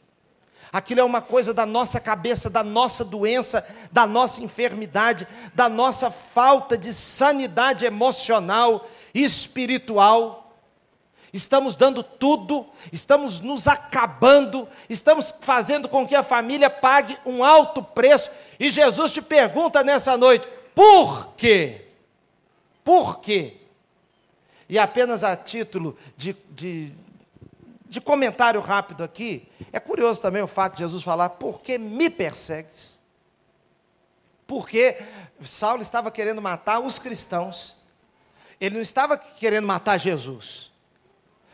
[0.71, 6.11] Aquilo é uma coisa da nossa cabeça, da nossa doença, da nossa enfermidade, da nossa
[6.11, 10.55] falta de sanidade emocional espiritual,
[11.31, 17.83] estamos dando tudo, estamos nos acabando, estamos fazendo com que a família pague um alto
[17.83, 18.31] preço.
[18.59, 21.85] E Jesus te pergunta nessa noite: por quê?
[22.83, 23.57] Por quê?
[24.67, 26.93] E apenas a título de, de,
[27.87, 32.09] de comentário rápido aqui, é curioso também o fato de Jesus falar: por que me
[32.09, 33.01] persegues?
[34.45, 34.97] Porque
[35.41, 37.82] Saulo estava querendo matar os cristãos.
[38.63, 40.71] Ele não estava querendo matar Jesus.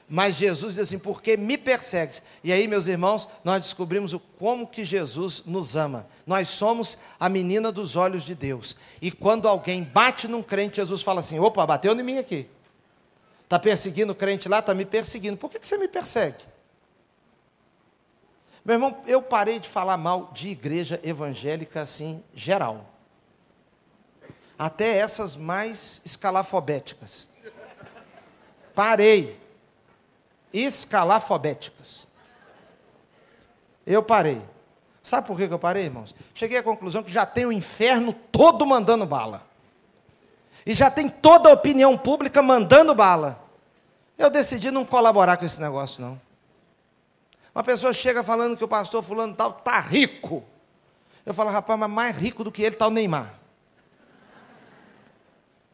[0.07, 2.21] Mas Jesus diz assim: porque me persegues?
[2.43, 6.05] E aí, meus irmãos, nós descobrimos o como que Jesus nos ama.
[6.27, 8.77] Nós somos a menina dos olhos de Deus.
[9.01, 12.47] E quando alguém bate num crente, Jesus fala assim: opa, bateu em mim aqui.
[13.43, 15.35] Está perseguindo o crente lá, está me perseguindo.
[15.35, 16.43] Por que, que você me persegue?
[18.63, 22.85] Meu irmão, eu parei de falar mal de igreja evangélica assim, geral.
[24.59, 27.29] Até essas mais escalafobéticas.
[28.73, 29.39] Parei.
[30.51, 32.05] Escalafobéticas.
[33.87, 34.41] Eu parei.
[35.01, 36.13] Sabe por que eu parei, irmãos?
[36.33, 39.47] Cheguei à conclusão que já tem o inferno todo mandando bala.
[40.65, 43.41] E já tem toda a opinião pública mandando bala.
[44.17, 46.19] Eu decidi não colaborar com esse negócio, não.
[47.55, 50.43] Uma pessoa chega falando que o pastor fulano tal está rico.
[51.25, 53.38] Eu falo, rapaz, mas mais rico do que ele está o Neymar.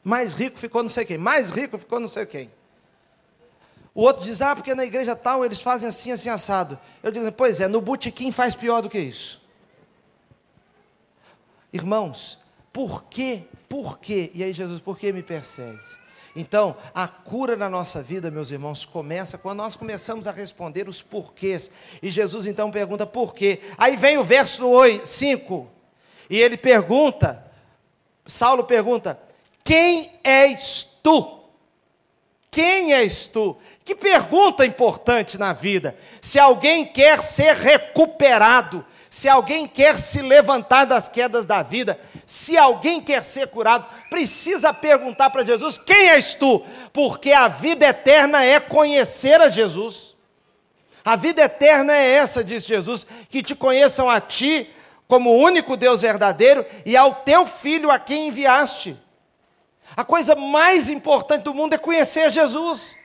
[0.05, 1.17] Mais rico ficou não sei quem.
[1.17, 2.51] Mais rico ficou não sei quem.
[3.91, 6.77] O outro diz, ah, porque na igreja tal eles fazem assim, assim, assado.
[7.01, 9.41] Eu digo, pois é, no botequim faz pior do que isso.
[11.73, 12.37] Irmãos,
[12.71, 13.45] por quê?
[13.67, 14.29] Por quê?
[14.35, 15.97] E aí Jesus, por que me persegues?
[16.35, 21.01] Então, a cura na nossa vida, meus irmãos, começa quando nós começamos a responder os
[21.01, 21.71] porquês.
[22.03, 23.59] E Jesus então pergunta por quê.
[23.75, 24.69] Aí vem o verso
[25.03, 25.67] 5.
[26.29, 27.43] E ele pergunta,
[28.25, 29.19] Saulo pergunta:
[29.65, 31.39] Quem és tu?
[32.51, 33.57] Quem és tu?
[33.83, 35.97] Que pergunta importante na vida.
[36.21, 42.55] Se alguém quer ser recuperado, se alguém quer se levantar das quedas da vida, se
[42.55, 46.63] alguém quer ser curado, precisa perguntar para Jesus: quem és tu?
[46.93, 50.15] Porque a vida eterna é conhecer a Jesus.
[51.03, 54.69] A vida eterna é essa, diz Jesus, que te conheçam a ti
[55.07, 58.97] como o único Deus verdadeiro e ao teu filho a quem enviaste.
[59.95, 62.97] A coisa mais importante do mundo é conhecer Jesus.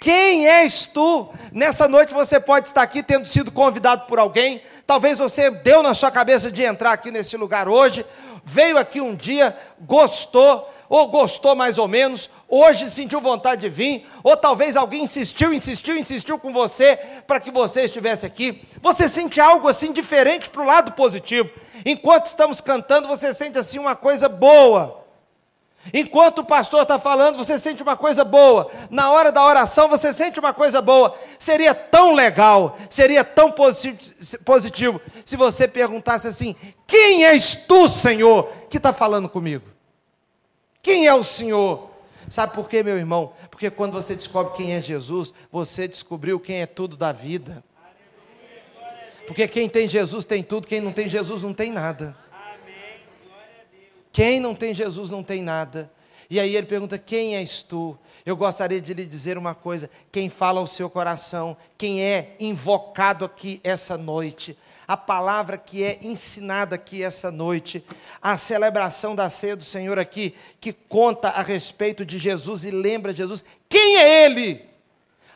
[0.00, 1.28] Quem és tu?
[1.52, 5.94] Nessa noite você pode estar aqui tendo sido convidado por alguém, Talvez você deu na
[5.94, 8.04] sua cabeça de entrar aqui nesse lugar hoje,
[8.44, 14.06] veio aqui um dia, gostou, ou gostou mais ou menos, hoje sentiu vontade de vir,
[14.22, 18.62] ou talvez alguém insistiu, insistiu, insistiu com você para que você estivesse aqui.
[18.82, 21.48] Você sente algo assim diferente para o lado positivo.
[21.86, 25.03] Enquanto estamos cantando, você sente assim uma coisa boa.
[25.92, 28.70] Enquanto o pastor está falando, você sente uma coisa boa.
[28.90, 31.14] Na hora da oração, você sente uma coisa boa.
[31.38, 38.78] Seria tão legal, seria tão positivo, se você perguntasse assim: Quem és tu, Senhor, que
[38.78, 39.66] está falando comigo?
[40.82, 41.90] Quem é o Senhor?
[42.28, 43.32] Sabe por quê, meu irmão?
[43.50, 47.62] Porque quando você descobre quem é Jesus, você descobriu quem é tudo da vida.
[49.26, 52.16] Porque quem tem Jesus tem tudo, quem não tem Jesus não tem nada.
[54.14, 55.90] Quem não tem Jesus não tem nada.
[56.30, 57.98] E aí ele pergunta: Quem és tu?
[58.24, 63.24] Eu gostaria de lhe dizer uma coisa: quem fala ao seu coração, quem é invocado
[63.24, 67.84] aqui essa noite, a palavra que é ensinada aqui essa noite,
[68.22, 73.12] a celebração da ceia do Senhor aqui, que conta a respeito de Jesus e lembra
[73.12, 74.64] Jesus, quem é Ele?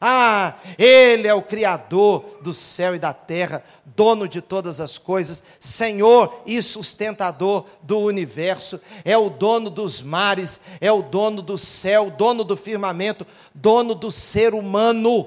[0.00, 5.42] Ah, Ele é o Criador do céu e da terra, dono de todas as coisas,
[5.58, 12.10] Senhor e sustentador do universo, é o dono dos mares, é o dono do céu,
[12.10, 15.26] dono do firmamento, dono do ser humano,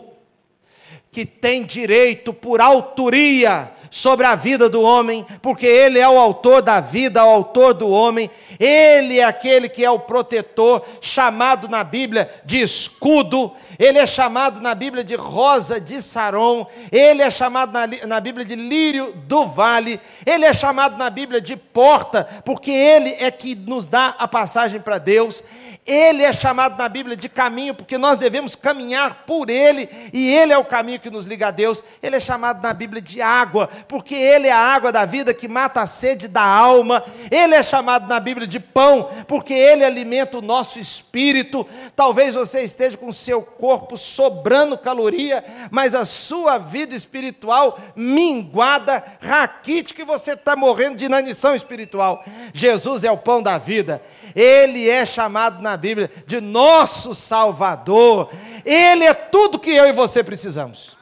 [1.12, 6.62] que tem direito por autoria sobre a vida do homem, porque Ele é o autor
[6.62, 11.84] da vida, o autor do homem, Ele é aquele que é o protetor, chamado na
[11.84, 13.51] Bíblia de escudo,
[13.82, 18.46] Ele é chamado na Bíblia de rosa de Saron, Ele é chamado na, na Bíblia
[18.46, 23.56] de lírio do vale, Ele é chamado na Bíblia de porta, porque Ele é que
[23.56, 25.44] nos dá a passagem para Deus,
[25.86, 30.54] ele é chamado na Bíblia de caminho, porque nós devemos caminhar por Ele, e Ele
[30.54, 31.84] é o caminho que nos liga a Deus.
[32.04, 35.48] Ele é chamado na Bíblia de água, porque Ele é a água da vida que
[35.48, 37.04] mata a sede da alma.
[37.32, 41.67] Ele é chamado na Bíblia de pão, porque Ele alimenta o nosso espírito.
[41.96, 49.03] Talvez você esteja com o seu corpo sobrando caloria, mas a sua vida espiritual minguada,
[49.21, 52.23] raquítica, que você está morrendo de inanição espiritual.
[52.53, 54.01] Jesus é o pão da vida.
[54.36, 58.31] Ele é chamado na Bíblia de nosso Salvador.
[58.65, 60.97] Ele é tudo que eu e você precisamos.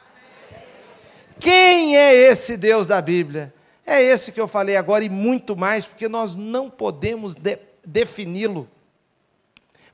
[1.38, 3.52] Quem é esse Deus da Bíblia?
[3.86, 8.68] É esse que eu falei agora e muito mais, porque nós não podemos de, defini-lo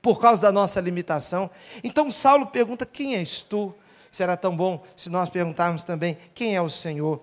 [0.07, 1.51] por causa da nossa limitação.
[1.83, 3.75] Então Saulo pergunta: Quem és tu?
[4.09, 7.21] Será tão bom se nós perguntarmos também: Quem é o Senhor?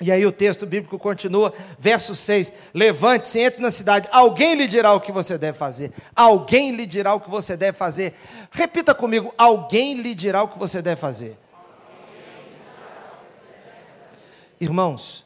[0.00, 4.94] E aí o texto bíblico continua, verso 6: Levante-se, entre na cidade, alguém lhe dirá
[4.94, 5.92] o que você deve fazer.
[6.14, 8.14] Alguém lhe dirá o que você deve fazer.
[8.50, 11.36] Repita comigo: alguém lhe dirá o que você deve fazer.
[14.58, 15.22] Irmãos,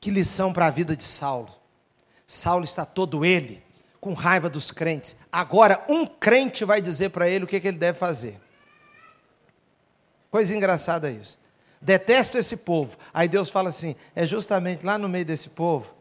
[0.00, 1.54] que lição para a vida de Saulo.
[2.26, 3.62] Saulo está todo ele,
[4.00, 5.16] com raiva dos crentes.
[5.30, 8.40] Agora, um crente vai dizer para ele o que, que ele deve fazer.
[10.30, 11.38] Coisa engraçada isso.
[11.80, 12.96] Detesto esse povo.
[13.12, 15.94] Aí Deus fala assim: é justamente lá no meio desse povo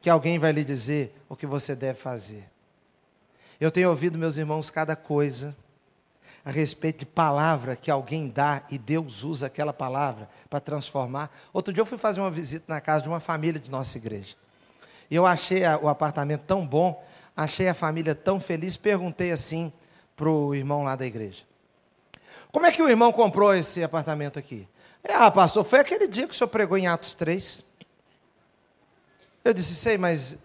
[0.00, 2.48] que alguém vai lhe dizer o que você deve fazer.
[3.60, 5.56] Eu tenho ouvido, meus irmãos, cada coisa
[6.44, 11.28] a respeito de palavra que alguém dá e Deus usa aquela palavra para transformar.
[11.52, 14.36] Outro dia eu fui fazer uma visita na casa de uma família de nossa igreja.
[15.10, 17.04] E eu achei o apartamento tão bom,
[17.36, 19.72] achei a família tão feliz, perguntei assim
[20.16, 21.42] para o irmão lá da igreja:
[22.50, 24.66] Como é que o irmão comprou esse apartamento aqui?
[25.04, 27.64] É, ah, pastor, foi aquele dia que o senhor pregou em Atos 3.
[29.44, 30.38] Eu disse, sei, mas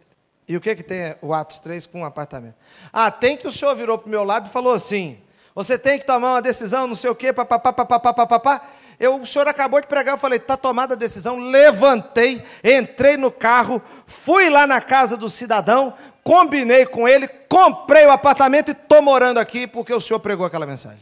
[0.48, 2.56] e o que, que tem o Atos 3 com o apartamento?
[2.92, 5.18] Ah, tem que o senhor virou para o meu lado e falou assim:
[5.56, 8.62] você tem que tomar uma decisão, não sei o quê, papapá, papapá, papapá.
[9.00, 13.32] Eu, o senhor acabou de pregar, eu falei, está tomada a decisão, levantei, entrei no
[13.32, 15.94] carro, fui lá na casa do cidadão,
[16.24, 20.66] combinei com ele, comprei o apartamento e estou morando aqui porque o senhor pregou aquela
[20.66, 21.02] mensagem.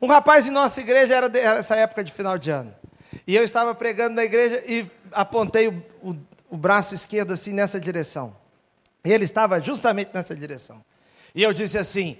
[0.00, 2.74] Um rapaz em nossa igreja era essa época de final de ano.
[3.26, 6.16] E eu estava pregando na igreja e apontei o, o,
[6.50, 8.36] o braço esquerdo assim nessa direção.
[9.04, 10.82] E ele estava justamente nessa direção.
[11.34, 12.16] E eu disse assim: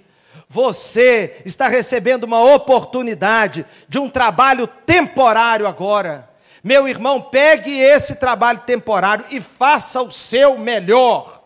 [0.47, 6.28] você está recebendo uma oportunidade de um trabalho temporário agora.
[6.63, 11.43] Meu irmão, pegue esse trabalho temporário e faça o seu melhor.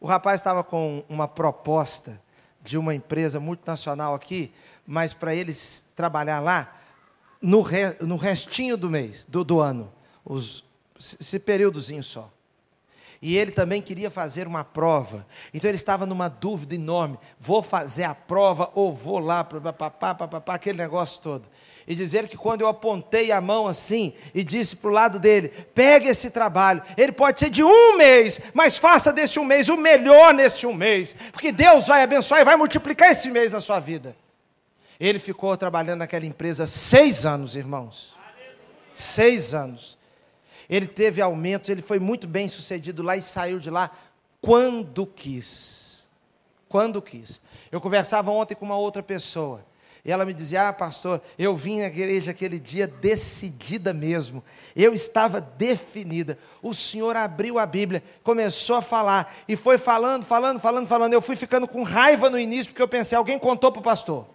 [0.00, 2.20] O rapaz estava com uma proposta
[2.62, 4.52] de uma empresa multinacional aqui,
[4.86, 6.76] mas para eles trabalhar lá
[7.40, 9.92] no, re, no restinho do mês, do, do ano,
[10.24, 10.64] os,
[10.98, 12.30] esse períodozinho só.
[13.20, 15.26] E ele também queria fazer uma prova.
[15.52, 20.54] Então ele estava numa dúvida enorme: vou fazer a prova ou vou lá, papapá, papapá,
[20.54, 21.48] aquele negócio todo.
[21.86, 25.48] E dizer que quando eu apontei a mão assim e disse para o lado dele:
[25.74, 29.76] pegue esse trabalho, ele pode ser de um mês, mas faça desse um mês o
[29.76, 33.80] melhor nesse um mês, porque Deus vai abençoar e vai multiplicar esse mês na sua
[33.80, 34.16] vida.
[35.00, 38.16] Ele ficou trabalhando naquela empresa seis anos, irmãos.
[38.94, 39.97] Seis anos.
[40.68, 43.90] Ele teve aumentos, ele foi muito bem sucedido lá e saiu de lá
[44.40, 46.08] quando quis.
[46.68, 47.40] Quando quis.
[47.72, 49.64] Eu conversava ontem com uma outra pessoa.
[50.04, 54.44] E ela me dizia: Ah, pastor, eu vim na igreja aquele dia decidida mesmo.
[54.74, 56.38] Eu estava definida.
[56.62, 61.12] O senhor abriu a Bíblia, começou a falar, e foi falando, falando, falando, falando.
[61.12, 64.26] Eu fui ficando com raiva no início, porque eu pensei: alguém contou para o pastor.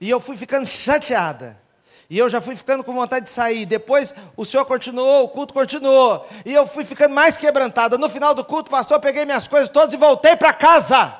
[0.00, 1.61] E eu fui ficando chateada.
[2.08, 3.64] E eu já fui ficando com vontade de sair.
[3.64, 6.26] Depois o senhor continuou, o culto continuou.
[6.44, 7.96] E eu fui ficando mais quebrantada.
[7.96, 11.16] No final do culto, pastor, peguei minhas coisas todas e voltei para casa.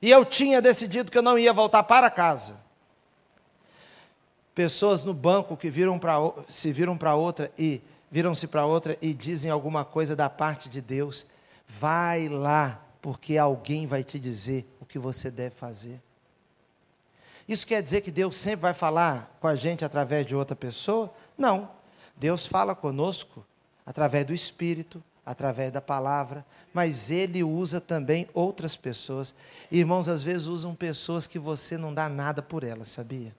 [0.00, 2.58] E eu tinha decidido que eu não ia voltar para casa.
[4.54, 6.16] Pessoas no banco que viram pra,
[6.48, 10.80] se viram para outra e viram-se para outra e dizem alguma coisa da parte de
[10.80, 11.26] Deus.
[11.66, 16.00] Vai lá, porque alguém vai te dizer o que você deve fazer.
[17.48, 21.12] Isso quer dizer que Deus sempre vai falar com a gente através de outra pessoa?
[21.38, 21.70] Não.
[22.16, 23.44] Deus fala conosco
[23.84, 29.34] através do Espírito, através da palavra, mas Ele usa também outras pessoas.
[29.70, 33.34] Irmãos, às vezes usam pessoas que você não dá nada por elas, sabia?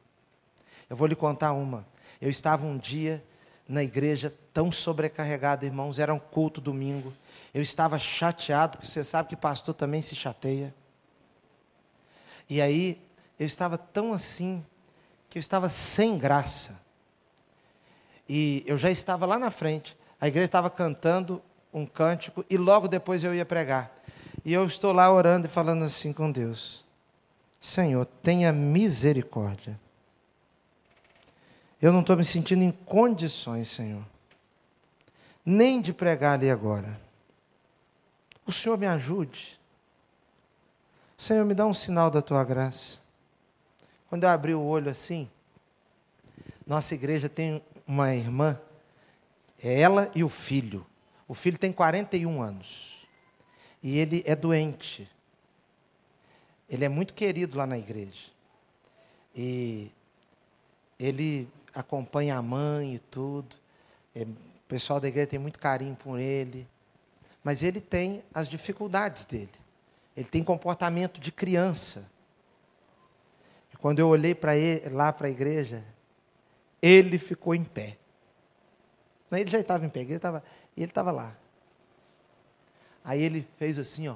[0.89, 1.85] Eu vou lhe contar uma.
[2.21, 3.23] Eu estava um dia
[3.67, 7.13] na igreja tão sobrecarregado, irmãos, era um culto domingo.
[7.53, 10.73] Eu estava chateado, porque você sabe que pastor também se chateia.
[12.49, 13.01] E aí
[13.39, 14.65] eu estava tão assim,
[15.29, 16.81] que eu estava sem graça.
[18.27, 21.41] E eu já estava lá na frente, a igreja estava cantando
[21.73, 23.91] um cântico e logo depois eu ia pregar.
[24.43, 26.83] E eu estou lá orando e falando assim com Deus:
[27.59, 29.79] Senhor, tenha misericórdia.
[31.81, 34.03] Eu não estou me sentindo em condições, Senhor,
[35.45, 36.99] nem de pregar ali agora.
[38.45, 39.59] O Senhor me ajude.
[41.17, 42.99] Senhor, me dá um sinal da tua graça.
[44.09, 45.29] Quando eu abri o olho assim,
[46.65, 48.59] nossa igreja tem uma irmã,
[49.61, 50.85] é ela e o filho.
[51.27, 53.07] O filho tem 41 anos.
[53.81, 55.09] E ele é doente.
[56.69, 58.31] Ele é muito querido lá na igreja.
[59.35, 59.91] E
[60.99, 63.55] ele acompanha a mãe e tudo.
[64.15, 66.67] É, o pessoal da igreja tem muito carinho por ele.
[67.43, 69.49] Mas ele tem as dificuldades dele.
[70.15, 72.09] Ele tem comportamento de criança.
[73.79, 74.51] Quando eu olhei para
[74.91, 75.83] lá para a igreja,
[76.81, 77.97] ele ficou em pé.
[79.31, 80.43] Ele já estava em pé, ele estava,
[80.75, 81.35] ele estava lá.
[83.03, 84.15] Aí ele fez assim, ó.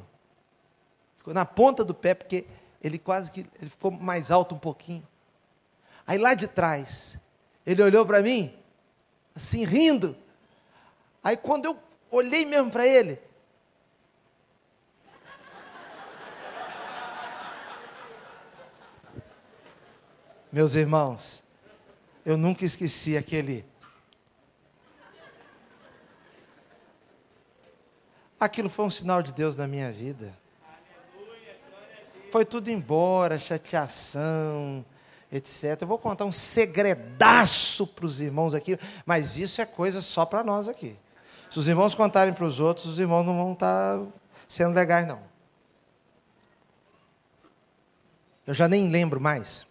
[1.18, 2.45] Ficou na ponta do pé, porque
[2.82, 5.07] ele quase que ele ficou mais alto um pouquinho.
[6.07, 7.18] Aí lá de trás,
[7.66, 8.57] ele olhou para mim,
[9.36, 10.16] assim, rindo.
[11.24, 13.20] Aí quando eu olhei mesmo para ele,
[20.52, 21.41] Meus irmãos,
[22.26, 23.66] eu nunca esqueci aquele.
[28.38, 30.38] Aquilo foi um sinal de Deus na minha vida.
[32.30, 34.86] Foi tudo embora, chateação,
[35.32, 35.82] etc.
[35.82, 40.43] Eu vou contar um segredaço para os irmãos aqui, mas isso é coisa só para
[40.43, 40.97] nós aqui.
[41.49, 44.02] Se os irmãos contarem para os outros, os irmãos não vão estar
[44.49, 45.22] sendo legais, não.
[48.45, 49.71] Eu já nem lembro mais.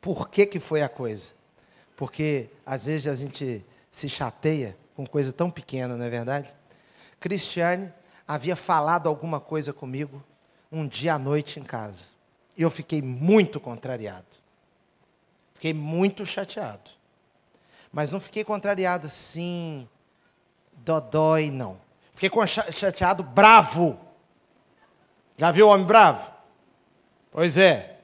[0.00, 1.30] Por que, que foi a coisa?
[1.96, 6.54] Porque às vezes a gente se chateia com coisa tão pequena, não é verdade?
[7.20, 7.92] Cristiane
[8.26, 10.22] havia falado alguma coisa comigo
[10.70, 12.04] um dia à noite em casa.
[12.56, 14.26] E eu fiquei muito contrariado.
[15.54, 16.90] Fiquei muito chateado.
[17.92, 19.88] Mas não fiquei contrariado assim,
[20.72, 21.80] dodói, não.
[22.12, 23.98] Fiquei chateado, bravo.
[25.36, 26.30] Já viu o homem bravo?
[27.30, 27.97] Pois é.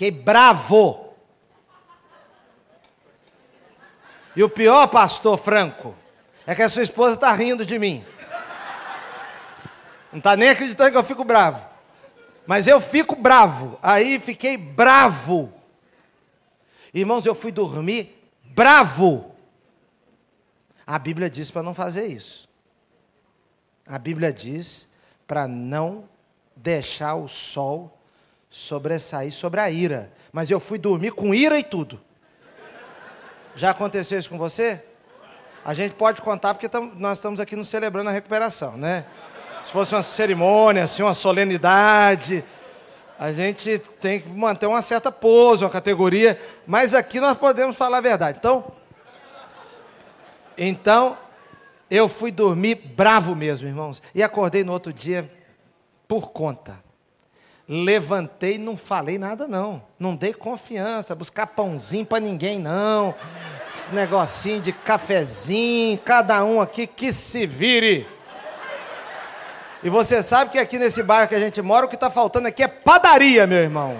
[0.00, 1.14] Fiquei bravo.
[4.34, 5.94] E o pior, pastor Franco,
[6.46, 8.02] é que a sua esposa está rindo de mim.
[10.10, 11.68] Não está nem acreditando que eu fico bravo.
[12.46, 13.78] Mas eu fico bravo.
[13.82, 15.52] Aí fiquei bravo.
[16.94, 19.34] Irmãos, eu fui dormir bravo.
[20.86, 22.48] A Bíblia diz para não fazer isso.
[23.86, 24.94] A Bíblia diz
[25.26, 26.08] para não
[26.56, 27.99] deixar o sol
[28.50, 30.12] sobressair sobre a ira.
[30.32, 32.00] Mas eu fui dormir com ira e tudo.
[33.54, 34.82] Já aconteceu isso com você?
[35.64, 39.04] A gente pode contar porque nós estamos aqui nos celebrando a recuperação, né?
[39.62, 42.42] Se fosse uma cerimônia, assim, uma solenidade,
[43.18, 47.98] a gente tem que manter uma certa pose, uma categoria, mas aqui nós podemos falar
[47.98, 48.38] a verdade.
[48.38, 48.72] Então,
[50.56, 51.18] então
[51.90, 55.30] eu fui dormir bravo mesmo, irmãos, e acordei no outro dia
[56.08, 56.82] por conta.
[57.72, 63.14] Levantei, não falei nada não, não dei confiança, buscar pãozinho para ninguém não,
[63.72, 68.08] esse negocinho de cafezinho, cada um aqui que se vire.
[69.84, 72.48] E você sabe que aqui nesse bairro que a gente mora, o que está faltando
[72.48, 73.96] aqui é padaria, meu irmão.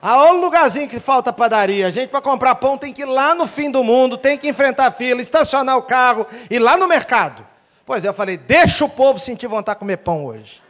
[0.00, 1.88] Aonde lugarzinho que falta padaria?
[1.88, 4.48] A gente, para comprar pão, tem que ir lá no fim do mundo, tem que
[4.48, 7.44] enfrentar fila, estacionar o carro, ir lá no mercado.
[7.84, 10.65] Pois é, eu falei, deixa o povo sentir vontade de comer pão hoje.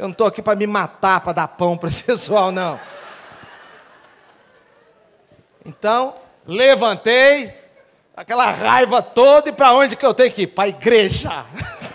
[0.00, 2.80] Eu não estou aqui para me matar, para dar pão para esse pessoal, não.
[5.62, 6.14] Então,
[6.46, 7.52] levantei,
[8.16, 10.46] aquela raiva toda, e para onde que eu tenho que ir?
[10.46, 11.44] Para a igreja.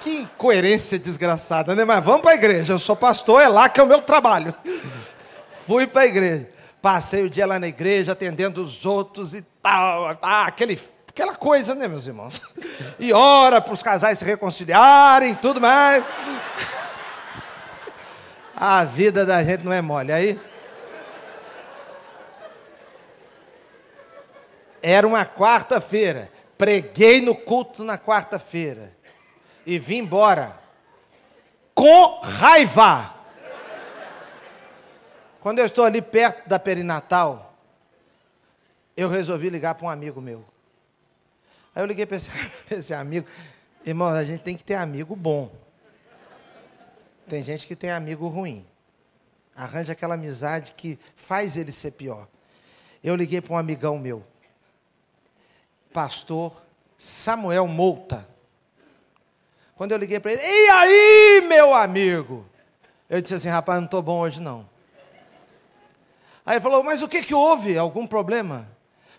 [0.00, 1.84] Que incoerência desgraçada, né?
[1.84, 2.72] Mas vamos para a igreja.
[2.74, 4.54] Eu sou pastor, é lá que é o meu trabalho.
[5.66, 6.48] Fui para a igreja.
[6.80, 10.16] Passei o dia lá na igreja, atendendo os outros e tal.
[10.22, 12.40] Ah, aquele, aquela coisa, né, meus irmãos?
[13.00, 16.04] E ora para os casais se reconciliarem, tudo mais.
[18.56, 20.10] A vida da gente não é mole.
[20.10, 20.40] Aí.
[24.82, 26.30] Era uma quarta-feira.
[26.56, 28.96] Preguei no culto na quarta-feira
[29.66, 30.58] e vim embora
[31.74, 33.14] com raiva.
[35.40, 37.54] Quando eu estou ali perto da perinatal,
[38.96, 40.42] eu resolvi ligar para um amigo meu.
[41.74, 42.30] Aí eu liguei para esse,
[42.72, 43.28] esse, amigo,
[43.84, 45.52] irmão, a gente tem que ter amigo bom.
[47.28, 48.66] Tem gente que tem amigo ruim.
[49.54, 52.28] Arranja aquela amizade que faz ele ser pior.
[53.02, 54.24] Eu liguei para um amigão meu,
[55.92, 56.62] pastor
[56.98, 58.28] Samuel Mouta.
[59.74, 62.46] Quando eu liguei para ele, e aí, meu amigo?
[63.08, 64.68] Eu disse assim, rapaz, não estou bom hoje não.
[66.44, 67.76] Aí ele falou, mas o que, que houve?
[67.76, 68.68] Algum problema?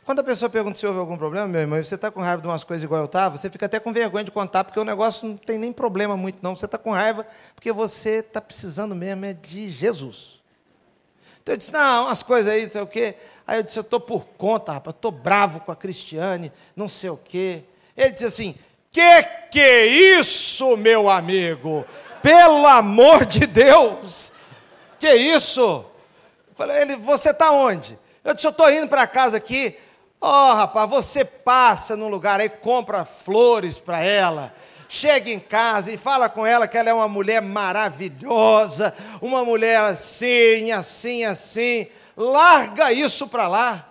[0.08, 2.47] Quando a pessoa pergunta se houve algum problema, meu irmão, você está com raiva de
[2.47, 5.28] umas coisas igual eu estava, você fica até com vergonha de contar, porque o negócio
[5.28, 6.55] não tem nem problema muito, não.
[6.55, 10.39] Você está com raiva porque você está precisando mesmo é de Jesus.
[11.43, 13.16] Então eu disse, não, umas coisas aí, não sei o quê.
[13.45, 17.10] Aí eu disse, eu estou por conta, rapaz, estou bravo com a Cristiane, não sei
[17.10, 17.66] o quê.
[17.97, 18.55] Ele disse assim,
[18.89, 21.84] que que é isso, meu amigo?
[22.24, 24.32] Pelo amor de Deus!
[24.97, 25.84] Que isso?
[26.55, 27.99] Falei, ele, você está onde?
[28.24, 29.78] Eu disse, eu estou indo para casa aqui.
[30.20, 34.53] Ó, oh, rapaz, você passa num lugar aí, compra flores para ela.
[34.89, 39.80] Chega em casa e fala com ela que ela é uma mulher maravilhosa, uma mulher
[39.82, 41.88] assim, assim, assim.
[42.15, 43.89] Larga isso para lá.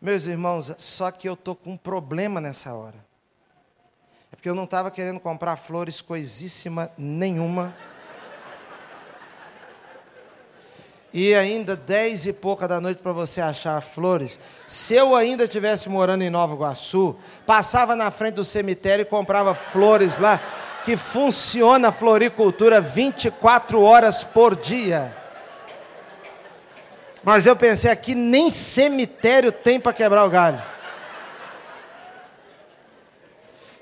[0.00, 3.08] Meus irmãos, só que eu estou com um problema nessa hora
[4.38, 7.76] porque eu não estava querendo comprar flores coisíssima nenhuma.
[11.12, 14.38] E ainda dez e pouca da noite para você achar flores.
[14.66, 19.54] Se eu ainda estivesse morando em Nova Iguaçu, passava na frente do cemitério e comprava
[19.54, 20.38] flores lá,
[20.84, 25.16] que funciona a floricultura 24 horas por dia.
[27.22, 30.62] Mas eu pensei aqui, nem cemitério tem para quebrar o galho.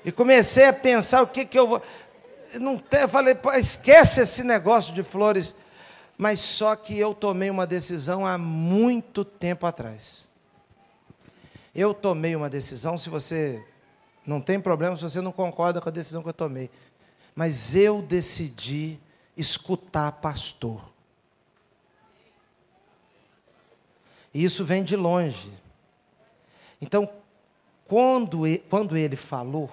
[0.03, 1.81] E comecei a pensar o que, que eu vou.
[2.55, 5.53] Não te, falei, esquece esse negócio de flores.
[6.17, 10.27] Mas só que eu tomei uma decisão há muito tempo atrás.
[11.75, 13.63] Eu tomei uma decisão, se você
[14.27, 16.69] não tem problema se você não concorda com a decisão que eu tomei.
[17.33, 18.99] Mas eu decidi
[19.37, 20.83] escutar pastor.
[24.33, 25.49] E isso vem de longe.
[26.81, 27.09] Então,
[27.87, 29.71] quando ele, quando ele falou,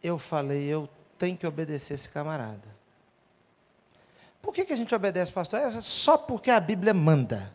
[0.00, 2.77] eu falei, eu tenho que obedecer esse camarada.
[4.48, 5.60] Por que, que a gente obedece, pastor?
[5.60, 7.52] É só porque a Bíblia manda.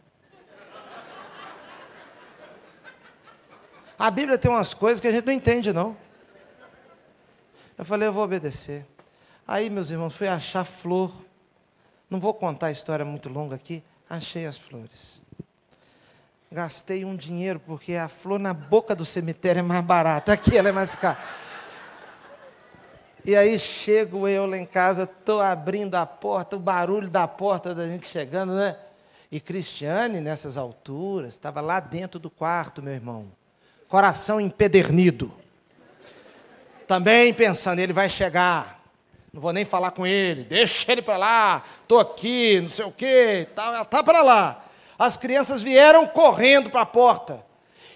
[3.98, 5.98] A Bíblia tem umas coisas que a gente não entende, não.
[7.76, 8.86] Eu falei, eu vou obedecer.
[9.48, 11.12] Aí, meus irmãos, fui achar flor.
[12.12, 13.84] Não vou contar a história muito longa aqui.
[14.08, 15.20] Achei as flores.
[16.52, 20.32] Gastei um dinheiro, porque a flor na boca do cemitério é mais barata.
[20.32, 21.18] Aqui ela é mais cara.
[23.26, 27.74] E aí chego eu lá em casa, estou abrindo a porta, o barulho da porta
[27.74, 28.76] da gente chegando, né?
[29.32, 33.32] E Cristiane, nessas alturas, estava lá dentro do quarto, meu irmão
[33.94, 35.32] coração empedernido.
[36.88, 38.84] Também pensando, ele vai chegar.
[39.32, 42.92] Não vou nem falar com ele, deixa ele para lá, estou aqui, não sei o
[42.92, 44.66] quê, está tá para lá.
[44.98, 47.46] As crianças vieram correndo para a porta.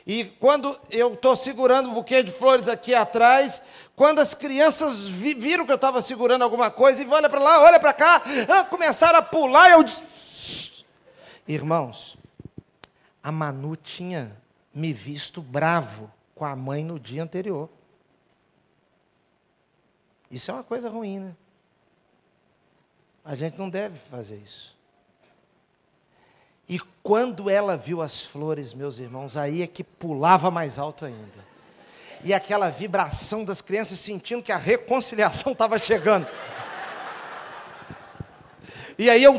[0.05, 3.63] E quando eu estou segurando um buquê de flores aqui atrás,
[3.97, 7.63] quando as crianças vi, viram que eu estava segurando alguma coisa, e olha para lá,
[7.63, 9.83] olha para cá, ah, começaram a pular, eu
[11.47, 12.15] irmãos,
[13.23, 14.37] a Manu tinha
[14.71, 17.67] me visto bravo com a mãe no dia anterior.
[20.29, 21.35] Isso é uma coisa ruim, né?
[23.25, 24.77] A gente não deve fazer isso.
[26.69, 31.56] E quando ela viu as flores, meus irmãos, aí é que pulava mais alto ainda.
[32.23, 36.27] E aquela vibração das crianças sentindo que a reconciliação estava chegando.
[38.97, 39.37] E aí eu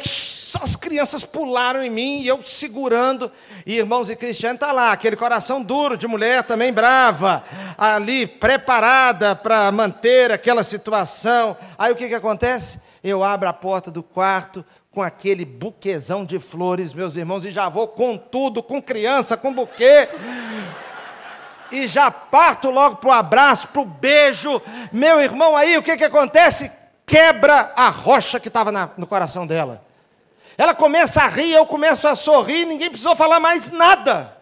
[0.61, 3.31] as crianças pularam em mim e eu segurando.
[3.67, 7.45] E irmãos e Cristiano está lá, aquele coração duro de mulher também brava,
[7.77, 11.57] ali preparada para manter aquela situação.
[11.77, 12.81] Aí o que, que acontece?
[13.03, 17.69] Eu abro a porta do quarto com aquele buquezão de flores, meus irmãos, e já
[17.69, 20.09] vou com tudo, com criança, com buquê.
[21.71, 24.61] E já parto logo para o abraço, para o beijo.
[24.93, 26.71] Meu irmão, aí o que, que acontece?
[27.07, 29.83] Quebra a rocha que estava no coração dela.
[30.57, 34.37] Ela começa a rir, eu começo a sorrir, ninguém precisou falar mais nada.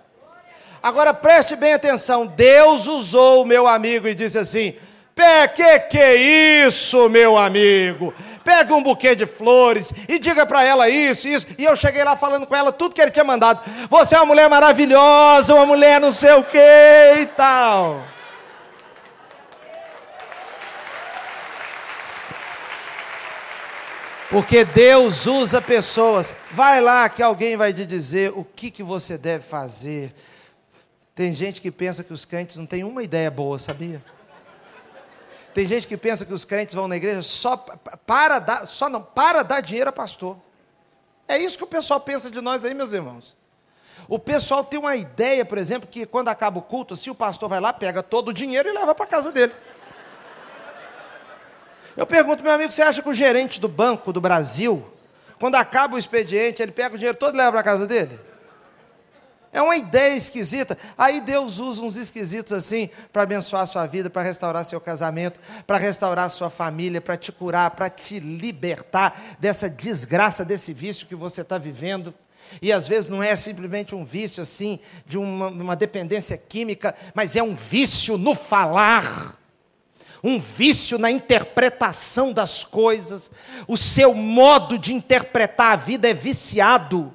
[0.83, 4.75] Agora preste bem atenção: Deus usou o meu amigo e disse assim:
[5.15, 6.15] Pé, que que é
[6.67, 8.15] isso, meu amigo?
[8.47, 11.49] Pega um buquê de flores e diga para ela isso, isso.
[11.59, 13.61] E eu cheguei lá falando com ela tudo que ele tinha mandado.
[13.91, 16.57] Você é uma mulher maravilhosa, uma mulher não sei o que
[17.23, 18.05] e tal.
[24.31, 26.33] Porque Deus usa pessoas.
[26.53, 30.15] Vai lá que alguém vai te dizer o que, que você deve fazer.
[31.17, 34.01] Tem gente que pensa que os crentes não têm uma ideia boa, sabia?
[35.57, 39.01] Tem gente que pensa que os crentes vão na igreja só para dar, só não,
[39.03, 40.37] para dar dinheiro a pastor.
[41.27, 43.35] É isso que o pessoal pensa de nós aí, meus irmãos.
[44.07, 47.49] O pessoal tem uma ideia, por exemplo, que quando acaba o culto, se o pastor
[47.49, 49.55] vai lá, pega todo o dinheiro e leva para casa dele.
[51.97, 54.87] Eu pergunto, meu amigo, você acha que o gerente do Banco do Brasil,
[55.39, 58.21] quando acaba o expediente, ele pega o dinheiro todo e leva para casa dele?
[59.57, 60.77] É uma ideia esquisita.
[60.99, 65.41] Aí Deus usa uns esquisitos assim para abençoar a sua vida, para restaurar seu casamento,
[65.67, 71.15] para restaurar sua família, para te curar, para te libertar dessa desgraça, desse vício que
[71.15, 72.13] você está vivendo.
[72.61, 77.35] E às vezes não é simplesmente um vício assim, de uma, uma dependência química, mas
[77.35, 79.39] é um vício no falar
[80.23, 83.31] um vício na interpretação das coisas,
[83.69, 87.15] o seu modo de interpretar a vida é viciado.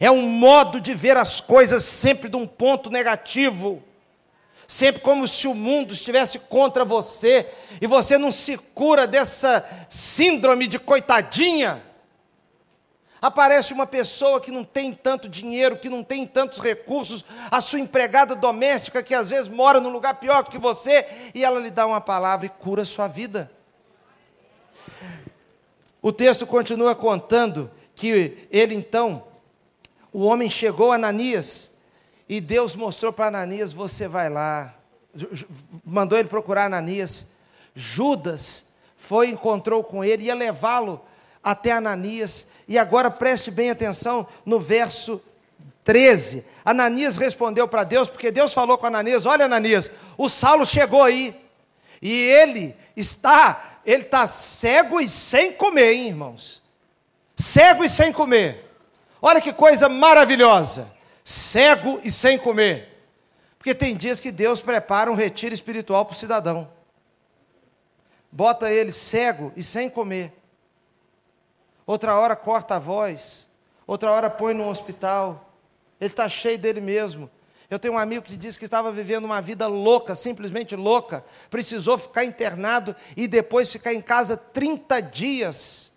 [0.00, 3.82] É um modo de ver as coisas sempre de um ponto negativo.
[4.66, 7.48] Sempre como se o mundo estivesse contra você
[7.80, 11.82] e você não se cura dessa síndrome de coitadinha.
[13.20, 17.80] Aparece uma pessoa que não tem tanto dinheiro, que não tem tantos recursos, a sua
[17.80, 21.84] empregada doméstica que às vezes mora num lugar pior que você, e ela lhe dá
[21.84, 23.50] uma palavra e cura a sua vida.
[26.00, 29.24] O texto continua contando que ele então,
[30.12, 31.78] o homem chegou a Ananias,
[32.28, 34.74] e Deus mostrou para Ananias: você vai lá,
[35.84, 37.28] mandou ele procurar Ananias.
[37.74, 41.00] Judas foi, encontrou com ele, ia levá-lo
[41.42, 42.48] até Ananias.
[42.66, 45.22] E agora preste bem atenção no verso
[45.88, 51.02] 13, Ananias respondeu para Deus, porque Deus falou com Ananias: Olha, Ananias, o Saulo chegou
[51.02, 51.34] aí,
[52.02, 56.62] e ele está, ele está cego e sem comer, hein, irmãos?
[57.34, 58.67] Cego e sem comer.
[59.20, 60.96] Olha que coisa maravilhosa.
[61.24, 62.96] Cego e sem comer.
[63.58, 66.70] Porque tem dias que Deus prepara um retiro espiritual para o cidadão.
[68.30, 70.32] Bota ele cego e sem comer.
[71.86, 73.48] Outra hora corta a voz.
[73.86, 75.48] Outra hora põe no hospital
[76.00, 77.30] ele está cheio dele mesmo.
[77.70, 81.24] Eu tenho um amigo que disse que estava vivendo uma vida louca, simplesmente louca.
[81.50, 85.92] Precisou ficar internado e depois ficar em casa 30 dias.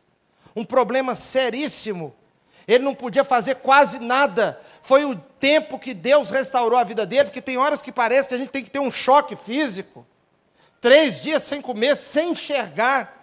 [0.55, 2.13] Um problema seríssimo.
[2.67, 4.59] Ele não podia fazer quase nada.
[4.81, 8.35] Foi o tempo que Deus restaurou a vida dele, porque tem horas que parece que
[8.35, 10.05] a gente tem que ter um choque físico.
[10.79, 13.21] Três dias sem comer, sem enxergar.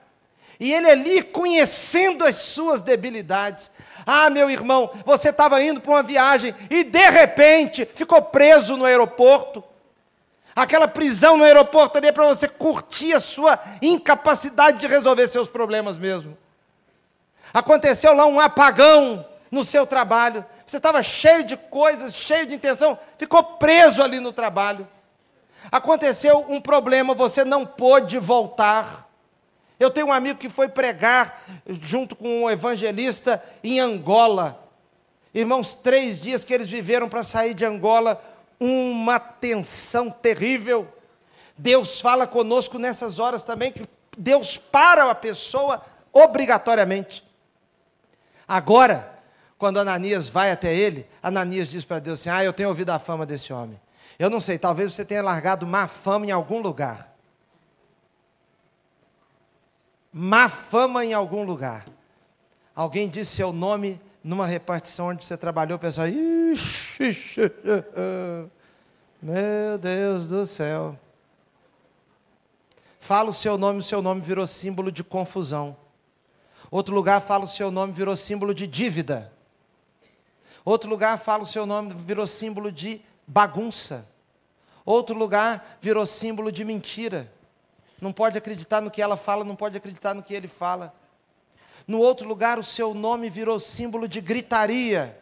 [0.61, 3.71] E ele ali conhecendo as suas debilidades.
[4.05, 8.85] Ah, meu irmão, você estava indo para uma viagem e de repente ficou preso no
[8.85, 9.63] aeroporto.
[10.57, 15.47] Aquela prisão no aeroporto ali é para você curtir a sua incapacidade de resolver seus
[15.47, 16.37] problemas mesmo.
[17.53, 20.45] Aconteceu lá um apagão no seu trabalho.
[20.67, 24.87] Você estava cheio de coisas, cheio de intenção, ficou preso ali no trabalho.
[25.71, 29.09] Aconteceu um problema, você não pôde voltar.
[29.79, 34.65] Eu tenho um amigo que foi pregar junto com um evangelista em Angola.
[35.33, 38.21] Irmãos, três dias que eles viveram para sair de Angola,
[38.59, 40.89] uma tensão terrível.
[41.57, 43.87] Deus fala conosco nessas horas também, que
[44.17, 45.81] Deus para a pessoa
[46.13, 47.28] obrigatoriamente.
[48.49, 49.21] Agora,
[49.59, 52.99] quando Ananias vai até ele, Ananias diz para Deus assim: Ah, eu tenho ouvido a
[52.99, 53.79] fama desse homem.
[54.19, 57.09] Eu não sei, talvez você tenha largado má fama em algum lugar
[60.13, 61.87] má fama em algum lugar.
[62.75, 67.51] Alguém disse seu nome numa repartição onde você trabalhou, o pessoal, ixi,
[69.23, 70.99] meu Deus do céu.
[73.01, 75.77] Fala o seu nome, o seu nome virou símbolo de confusão.
[76.71, 79.33] Outro lugar fala o seu nome, virou símbolo de dívida.
[80.65, 84.09] Outro lugar fala o seu nome, virou símbolo de bagunça.
[84.85, 87.33] Outro lugar virou símbolo de mentira
[88.01, 90.95] não pode acreditar no que ela fala, não pode acreditar no que ele fala.
[91.87, 95.21] No outro lugar, o seu nome virou símbolo de gritaria.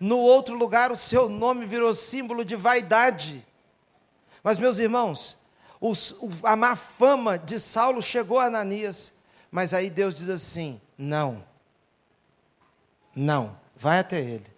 [0.00, 3.46] No outro lugar, o seu nome virou símbolo de vaidade.
[4.42, 5.38] Mas, meus irmãos,
[5.80, 9.13] os, a má fama de Saulo chegou a Ananias,
[9.54, 11.44] mas aí Deus diz assim: não,
[13.14, 14.50] não, vai até ele,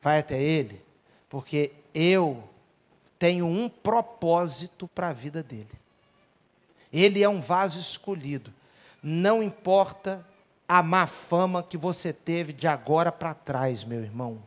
[0.00, 0.80] vai até ele,
[1.28, 2.48] porque eu
[3.18, 5.72] tenho um propósito para a vida dele.
[6.92, 8.54] Ele é um vaso escolhido.
[9.02, 10.24] Não importa
[10.68, 14.40] a má fama que você teve de agora para trás, meu irmão.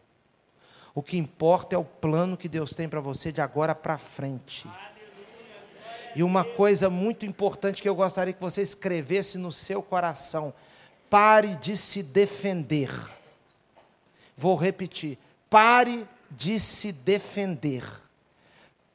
[0.96, 4.70] O que importa é o plano que Deus tem para você de agora para frente.
[6.16, 10.54] E uma coisa muito importante que eu gostaria que você escrevesse no seu coração:
[11.10, 12.92] pare de se defender.
[14.36, 15.18] Vou repetir:
[15.50, 17.84] pare de se defender.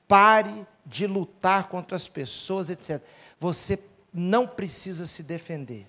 [0.08, 3.02] Pare de lutar contra as pessoas, etc.
[3.40, 3.78] Você
[4.12, 5.86] não precisa se defender.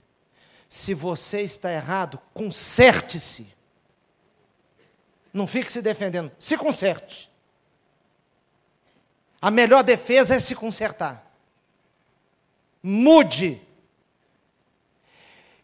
[0.68, 3.56] Se você está errado, conserte-se.
[5.32, 7.30] Não fique se defendendo, se conserte.
[9.42, 11.26] A melhor defesa é se consertar.
[12.82, 13.62] Mude.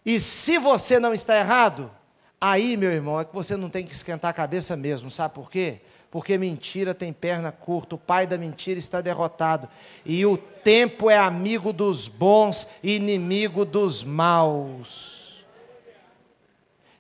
[0.05, 1.91] E se você não está errado,
[2.39, 5.49] aí, meu irmão, é que você não tem que esquentar a cabeça mesmo, sabe por
[5.49, 5.81] quê?
[6.13, 9.67] porque mentira tem perna curta, o pai da mentira está derrotado,
[10.05, 15.43] e o tempo é amigo dos bons inimigo dos maus.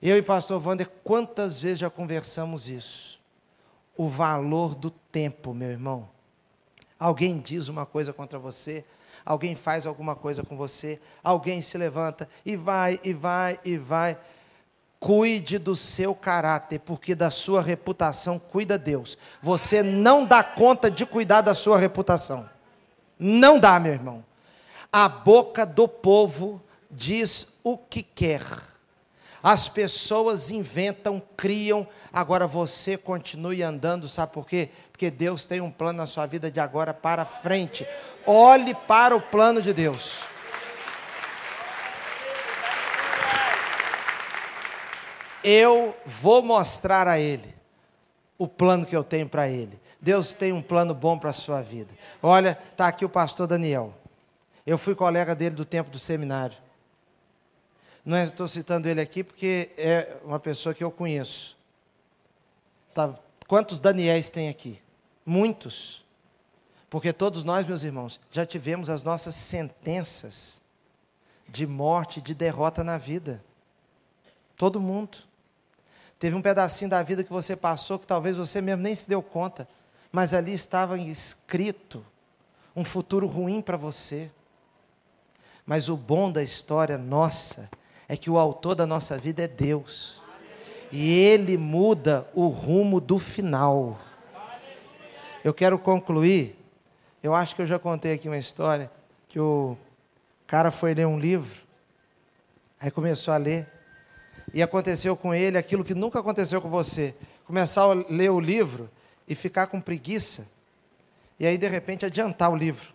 [0.01, 3.19] Eu e pastor Wander, quantas vezes já conversamos isso?
[3.95, 6.09] O valor do tempo, meu irmão.
[6.99, 8.85] Alguém diz uma coisa contra você,
[9.25, 14.17] alguém faz alguma coisa com você, alguém se levanta e vai, e vai, e vai.
[14.99, 19.17] Cuide do seu caráter, porque da sua reputação cuida Deus.
[19.41, 22.49] Você não dá conta de cuidar da sua reputação.
[23.19, 24.23] Não dá, meu irmão.
[24.91, 28.43] A boca do povo diz o que quer.
[29.41, 34.69] As pessoas inventam, criam, agora você continue andando, sabe por quê?
[34.93, 37.85] Porque Deus tem um plano na sua vida de agora para frente.
[38.25, 40.23] Olhe para o plano de Deus.
[45.43, 47.53] eu vou mostrar a ele
[48.37, 49.79] o plano que eu tenho para ele.
[50.01, 51.93] Deus tem um plano bom para a sua vida.
[52.21, 53.93] Olha, está aqui o pastor Daniel.
[54.65, 56.57] Eu fui colega dele do tempo do seminário.
[58.05, 61.57] Não estou citando ele aqui porque é uma pessoa que eu conheço.
[62.93, 63.13] Tá,
[63.47, 64.81] quantos Daniéis tem aqui?
[65.25, 66.03] Muitos.
[66.89, 70.61] Porque todos nós, meus irmãos, já tivemos as nossas sentenças
[71.47, 73.43] de morte, de derrota na vida.
[74.55, 75.17] Todo mundo.
[76.19, 79.21] Teve um pedacinho da vida que você passou que talvez você mesmo nem se deu
[79.21, 79.67] conta,
[80.11, 82.05] mas ali estava escrito
[82.75, 84.31] um futuro ruim para você.
[85.65, 87.69] Mas o bom da história nossa
[88.07, 90.21] é que o autor da nossa vida é Deus.
[90.91, 93.99] E ele muda o rumo do final.
[95.43, 96.55] Eu quero concluir.
[97.21, 98.89] Eu acho que eu já contei aqui uma história
[99.27, 99.77] que o
[100.45, 101.61] cara foi ler um livro,
[102.79, 103.67] aí começou a ler,
[104.53, 107.15] e aconteceu com ele aquilo que nunca aconteceu com você:
[107.45, 108.89] começar a ler o livro
[109.27, 110.51] e ficar com preguiça,
[111.39, 112.93] e aí de repente adiantar o livro.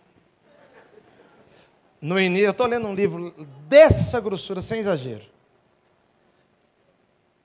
[2.01, 3.33] No início, eu estou lendo um livro
[3.67, 5.25] dessa grossura, sem exagero.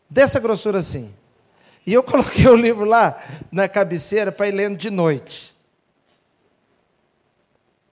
[0.09, 1.13] Dessa grossura assim.
[1.87, 5.55] E eu coloquei o livro lá na cabeceira para ir lendo de noite.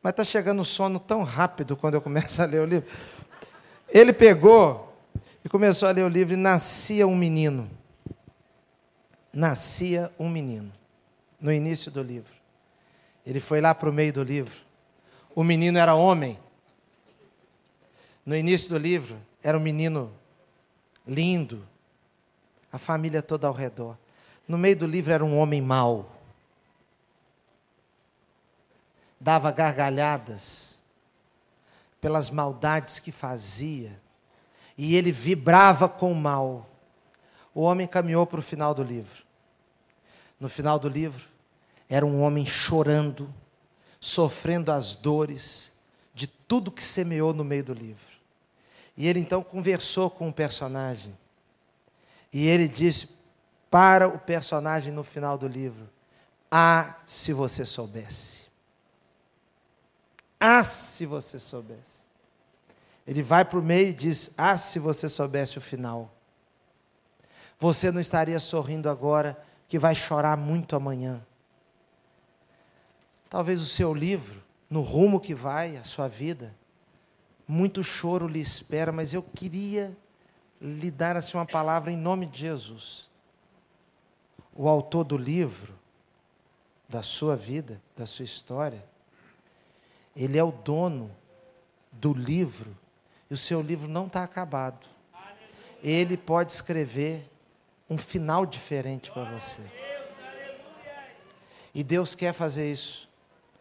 [0.02, 2.88] Mas está chegando o sono tão rápido quando eu começo a ler o livro.
[3.88, 4.92] Ele pegou
[5.44, 7.70] e começou a ler o livro e nascia um menino.
[9.32, 10.72] Nascia um menino.
[11.40, 12.32] No início do livro.
[13.24, 14.60] Ele foi lá para o meio do livro.
[15.34, 16.38] O menino era homem.
[18.24, 20.12] No início do livro, era um menino
[21.06, 21.66] lindo,
[22.72, 23.98] a família toda ao redor.
[24.48, 26.10] No meio do livro era um homem mau.
[29.20, 30.82] Dava gargalhadas
[32.00, 34.00] pelas maldades que fazia,
[34.76, 36.68] e ele vibrava com o mal.
[37.54, 39.22] O homem caminhou para o final do livro.
[40.40, 41.28] No final do livro,
[41.88, 43.32] era um homem chorando,
[44.00, 45.72] sofrendo as dores
[46.12, 48.12] de tudo que semeou no meio do livro.
[48.96, 51.16] E ele então conversou com o personagem.
[52.32, 53.08] E ele disse
[53.70, 55.88] para o personagem no final do livro:
[56.50, 58.42] Ah, se você soubesse.
[60.40, 62.02] Ah, se você soubesse.
[63.06, 66.12] Ele vai para o meio e diz: Ah, se você soubesse o final.
[67.58, 71.24] Você não estaria sorrindo agora, que vai chorar muito amanhã.
[73.30, 76.54] Talvez o seu livro, no rumo que vai, a sua vida,
[77.46, 79.96] muito choro lhe espera, mas eu queria
[80.62, 83.10] lhe dar assim uma palavra em nome de Jesus.
[84.54, 85.74] O autor do livro,
[86.88, 88.84] da sua vida, da sua história,
[90.14, 91.10] ele é o dono
[91.90, 92.76] do livro,
[93.28, 94.86] e o seu livro não está acabado.
[95.82, 97.28] Ele pode escrever
[97.90, 99.62] um final diferente para você.
[101.74, 103.08] E Deus quer fazer isso.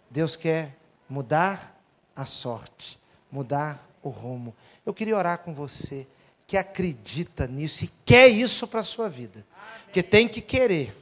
[0.10, 0.78] Deus quer
[1.10, 1.82] mudar
[2.16, 4.54] a sorte mudar o rumo.
[4.86, 6.08] Eu queria orar com você
[6.52, 9.46] que acredita nisso e quer isso para a sua vida.
[9.86, 10.94] Porque tem que querer.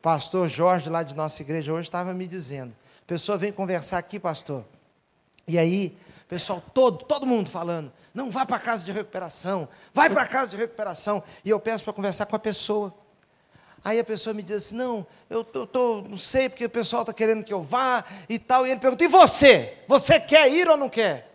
[0.00, 3.98] O pastor Jorge, lá de nossa igreja, hoje estava me dizendo: a pessoa vem conversar
[3.98, 4.64] aqui, pastor.
[5.46, 5.96] E aí,
[6.28, 10.26] pessoal todo, todo mundo falando: não, vá para a casa de recuperação, vai para a
[10.26, 11.22] casa de recuperação.
[11.44, 12.92] E eu peço para conversar com a pessoa.
[13.84, 17.02] Aí a pessoa me diz assim: não, eu tô, tô, não sei porque o pessoal
[17.02, 18.66] está querendo que eu vá e tal.
[18.66, 19.84] E ele pergunta: e você?
[19.86, 21.32] Você quer ir ou não quer?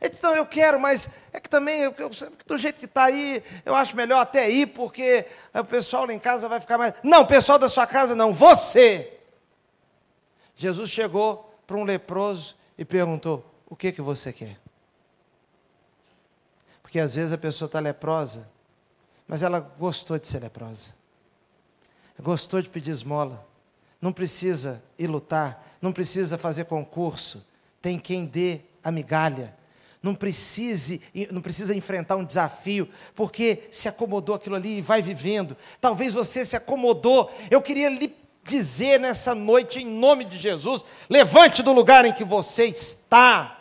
[0.00, 2.10] Ele disse, não, eu quero, mas é que também, eu, eu,
[2.46, 6.18] do jeito que está aí, eu acho melhor até ir, porque o pessoal lá em
[6.18, 6.94] casa vai ficar mais.
[7.02, 9.18] Não, o pessoal da sua casa não, você.
[10.56, 14.58] Jesus chegou para um leproso e perguntou: O que, que você quer?
[16.82, 18.50] Porque às vezes a pessoa está leprosa,
[19.28, 20.94] mas ela gostou de ser leprosa,
[22.18, 23.46] gostou de pedir esmola,
[24.00, 27.46] não precisa ir lutar, não precisa fazer concurso,
[27.82, 29.59] tem quem dê a migalha
[30.02, 35.56] não, precise, não precisa enfrentar um desafio, porque se acomodou aquilo ali e vai vivendo.
[35.80, 37.30] Talvez você se acomodou.
[37.50, 42.24] Eu queria lhe dizer nessa noite, em nome de Jesus: levante do lugar em que
[42.24, 43.58] você está.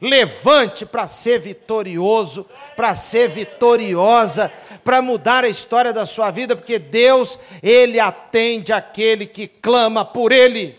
[0.00, 4.52] Levante para ser vitorioso, para ser vitoriosa,
[4.82, 10.32] para mudar a história da sua vida, porque Deus, Ele atende aquele que clama por
[10.32, 10.76] Ele.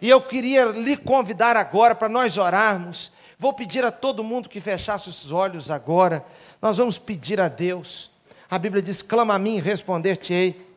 [0.00, 3.10] E eu queria lhe convidar agora para nós orarmos
[3.40, 6.22] Vou pedir a todo mundo que fechasse os olhos agora.
[6.60, 8.10] Nós vamos pedir a Deus.
[8.50, 10.68] A Bíblia diz: clama a mim e responder-te-ei.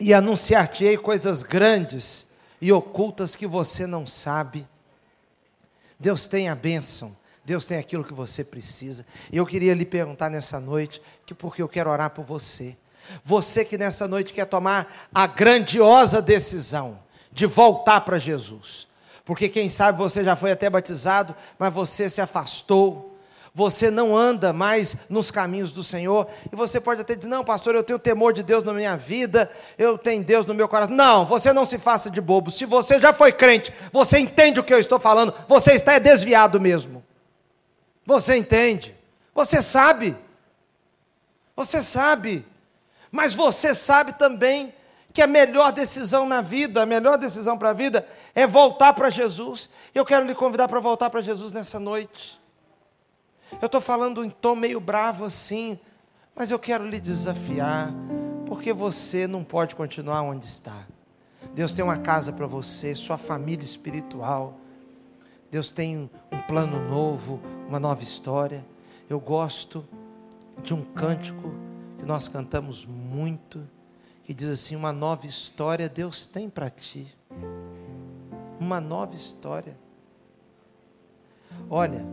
[0.00, 4.66] E anunciar-te-ei coisas grandes e ocultas que você não sabe.
[5.96, 7.16] Deus tem a bênção.
[7.44, 9.06] Deus tem aquilo que você precisa.
[9.30, 12.76] E eu queria lhe perguntar nessa noite, que porque eu quero orar por você.
[13.22, 16.98] Você que nessa noite quer tomar a grandiosa decisão
[17.30, 18.88] de voltar para Jesus
[19.26, 23.12] porque quem sabe você já foi até batizado, mas você se afastou.
[23.52, 27.74] você não anda mais nos caminhos do Senhor, e você pode até dizer: Não, pastor,
[27.74, 30.94] eu tenho temor de Deus na minha vida, eu tenho Deus no meu coração.
[30.94, 32.52] Não, você não se faça de bobo.
[32.52, 36.60] Se você já foi crente, você entende o que eu estou falando, você está desviado
[36.60, 37.02] mesmo.
[38.04, 38.94] Você entende,
[39.34, 40.16] você sabe,
[41.56, 42.46] você sabe,
[43.10, 44.72] mas você sabe também
[45.16, 48.06] que a melhor decisão na vida, a melhor decisão para a vida
[48.36, 49.70] é voltar para Jesus.
[49.94, 52.38] Eu quero lhe convidar para voltar para Jesus nessa noite.
[53.62, 55.78] Eu estou falando em tom meio bravo assim,
[56.34, 57.90] mas eu quero lhe desafiar,
[58.44, 60.86] porque você não pode continuar onde está.
[61.54, 64.58] Deus tem uma casa para você, sua família espiritual.
[65.50, 68.66] Deus tem um plano novo, uma nova história.
[69.08, 69.86] Eu gosto
[70.62, 71.54] de um cântico
[71.98, 73.66] que nós cantamos muito,
[74.24, 77.15] que diz assim: Uma nova história Deus tem para ti.
[78.58, 79.76] Uma nova história.
[81.68, 82.04] Olha,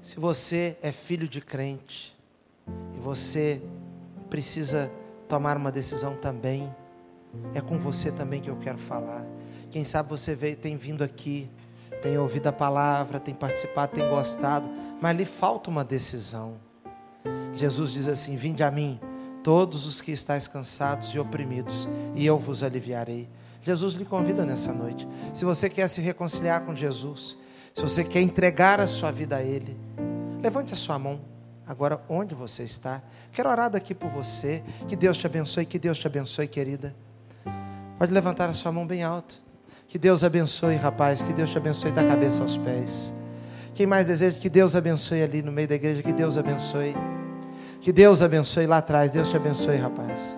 [0.00, 2.16] se você é filho de crente
[2.94, 3.62] e você
[4.28, 4.90] precisa
[5.28, 6.74] tomar uma decisão também,
[7.54, 9.26] é com você também que eu quero falar.
[9.70, 11.48] Quem sabe você veio, tem vindo aqui,
[12.02, 14.68] tem ouvido a palavra, tem participado, tem gostado,
[15.00, 16.56] mas lhe falta uma decisão.
[17.54, 18.98] Jesus diz assim: Vinde a mim,
[19.42, 23.28] todos os que estáis cansados e oprimidos, e eu vos aliviarei.
[23.62, 25.06] Jesus lhe convida nessa noite.
[25.34, 27.36] Se você quer se reconciliar com Jesus,
[27.74, 29.76] se você quer entregar a sua vida a Ele,
[30.42, 31.20] levante a sua mão.
[31.66, 33.00] Agora, onde você está?
[33.32, 34.62] Quero orar daqui por você.
[34.88, 36.94] Que Deus te abençoe, que Deus te abençoe, querida.
[37.98, 39.40] Pode levantar a sua mão bem alto.
[39.86, 41.22] Que Deus abençoe, rapaz.
[41.22, 43.12] Que Deus te abençoe da cabeça aos pés.
[43.72, 46.94] Quem mais deseja que Deus abençoe ali no meio da igreja, que Deus abençoe.
[47.80, 49.12] Que Deus abençoe lá atrás.
[49.12, 50.36] Deus te abençoe, rapaz.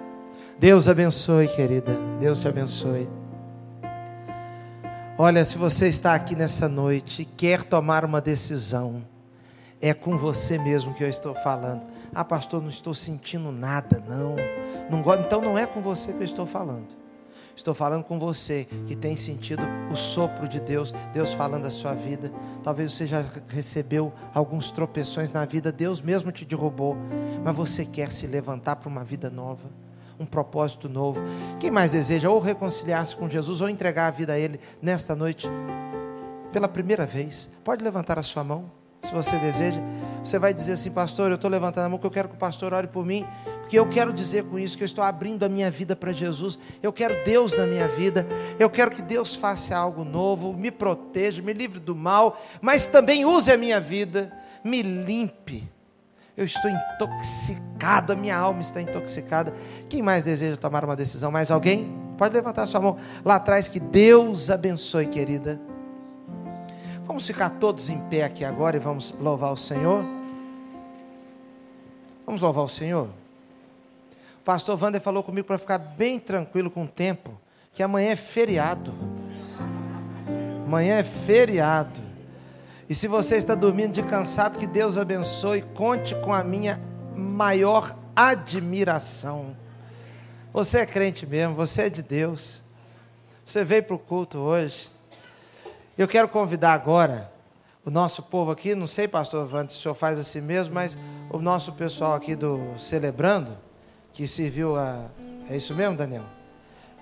[0.63, 1.99] Deus abençoe, querida.
[2.21, 3.09] Deus te abençoe.
[5.19, 9.05] Olha, se você está aqui nessa noite e quer tomar uma decisão,
[9.81, 11.85] é com você mesmo que eu estou falando.
[12.15, 14.37] Ah, pastor, não estou sentindo nada, não.
[14.89, 15.23] não gosto.
[15.23, 16.95] Então não é com você que eu estou falando.
[17.57, 21.93] Estou falando com você que tem sentido o sopro de Deus, Deus falando a sua
[21.93, 22.31] vida.
[22.63, 26.97] Talvez você já recebeu alguns tropeções na vida, Deus mesmo te derrubou,
[27.43, 29.69] mas você quer se levantar para uma vida nova
[30.19, 31.23] um propósito novo.
[31.59, 35.49] Quem mais deseja ou reconciliar-se com Jesus ou entregar a vida a Ele nesta noite,
[36.53, 38.71] pela primeira vez, pode levantar a sua mão,
[39.03, 39.81] se você deseja.
[40.23, 42.39] Você vai dizer assim, pastor, eu estou levantando a mão, que eu quero que o
[42.39, 43.27] pastor ore por mim,
[43.61, 46.59] porque eu quero dizer com isso que eu estou abrindo a minha vida para Jesus.
[46.83, 48.27] Eu quero Deus na minha vida.
[48.59, 53.25] Eu quero que Deus faça algo novo, me proteja, me livre do mal, mas também
[53.25, 54.31] use a minha vida,
[54.63, 55.72] me limpe
[56.37, 59.53] eu estou intoxicada, minha alma está intoxicada.
[59.89, 61.31] Quem mais deseja tomar uma decisão?
[61.31, 61.93] Mais alguém?
[62.17, 65.61] Pode levantar sua mão lá atrás, que Deus abençoe, querida.
[67.05, 70.05] Vamos ficar todos em pé aqui agora e vamos louvar o Senhor.
[72.25, 73.09] Vamos louvar o Senhor.
[74.41, 77.39] O pastor Wander falou comigo para ficar bem tranquilo com o tempo,
[77.75, 78.93] que amanhã é feriado.
[80.65, 82.12] Amanhã é feriado.
[82.89, 86.81] E se você está dormindo de cansado, que Deus abençoe, conte com a minha
[87.15, 89.57] maior admiração.
[90.53, 92.63] Você é crente mesmo, você é de Deus.
[93.45, 94.91] Você veio para o culto hoje.
[95.97, 97.33] Eu quero convidar agora
[97.85, 100.97] o nosso povo aqui, não sei, pastor Vante, se o senhor faz assim mesmo, mas
[101.31, 103.57] o nosso pessoal aqui do Celebrando,
[104.13, 105.07] que serviu a.
[105.49, 106.25] É isso mesmo, Daniel?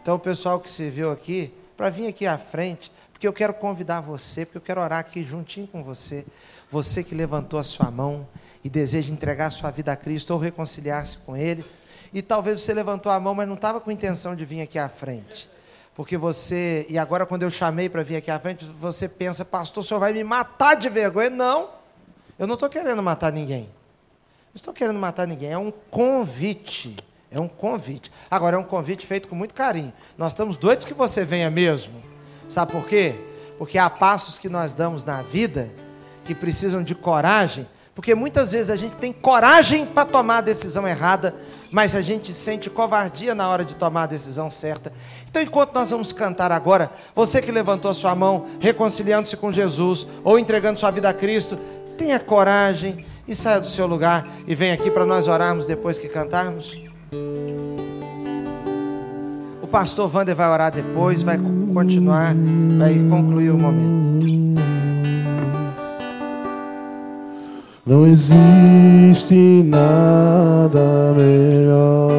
[0.01, 2.91] Então, o pessoal que serviu aqui, para vir aqui à frente,
[3.21, 6.25] porque eu quero convidar você, porque eu quero orar aqui juntinho com você.
[6.71, 8.27] Você que levantou a sua mão
[8.65, 11.63] e deseja entregar a sua vida a Cristo ou reconciliar-se com Ele.
[12.15, 14.89] E talvez você levantou a mão, mas não estava com intenção de vir aqui à
[14.89, 15.51] frente.
[15.95, 19.85] Porque você, e agora quando eu chamei para vir aqui à frente, você pensa, pastor,
[19.85, 21.29] o senhor vai me matar de vergonha.
[21.29, 21.69] Não,
[22.39, 23.65] eu não estou querendo matar ninguém.
[23.65, 26.97] Não estou querendo matar ninguém, é um convite.
[27.31, 28.11] É um convite.
[28.31, 29.93] Agora, é um convite feito com muito carinho.
[30.17, 32.10] Nós estamos doidos que você venha mesmo.
[32.51, 33.15] Sabe por quê?
[33.57, 35.71] Porque há passos que nós damos na vida
[36.25, 40.87] que precisam de coragem, porque muitas vezes a gente tem coragem para tomar a decisão
[40.87, 41.33] errada,
[41.71, 44.93] mas a gente sente covardia na hora de tomar a decisão certa.
[45.31, 50.05] Então, enquanto nós vamos cantar agora, você que levantou a sua mão, reconciliando-se com Jesus
[50.25, 51.57] ou entregando sua vida a Cristo,
[51.97, 56.09] tenha coragem e saia do seu lugar e venha aqui para nós orarmos depois que
[56.09, 56.77] cantarmos
[59.71, 61.39] pastor Wander vai orar depois, vai
[61.73, 62.35] continuar,
[62.79, 64.21] vai concluir o momento.
[67.87, 72.11] Não existe nada melhor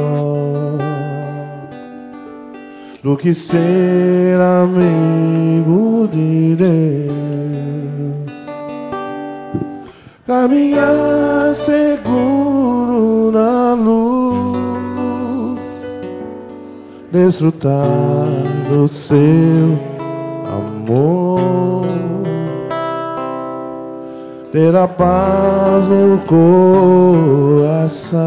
[3.04, 7.12] do que ser amigo de Deus.
[10.32, 14.21] caminhar seguro na luz,
[17.12, 18.28] desfrutar
[18.70, 19.78] do seu
[20.48, 21.86] amor,
[24.52, 26.18] ter a paz no
[27.60, 28.22] coração,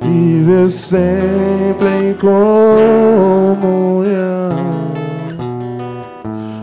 [0.00, 3.60] viver sempre em comunhão.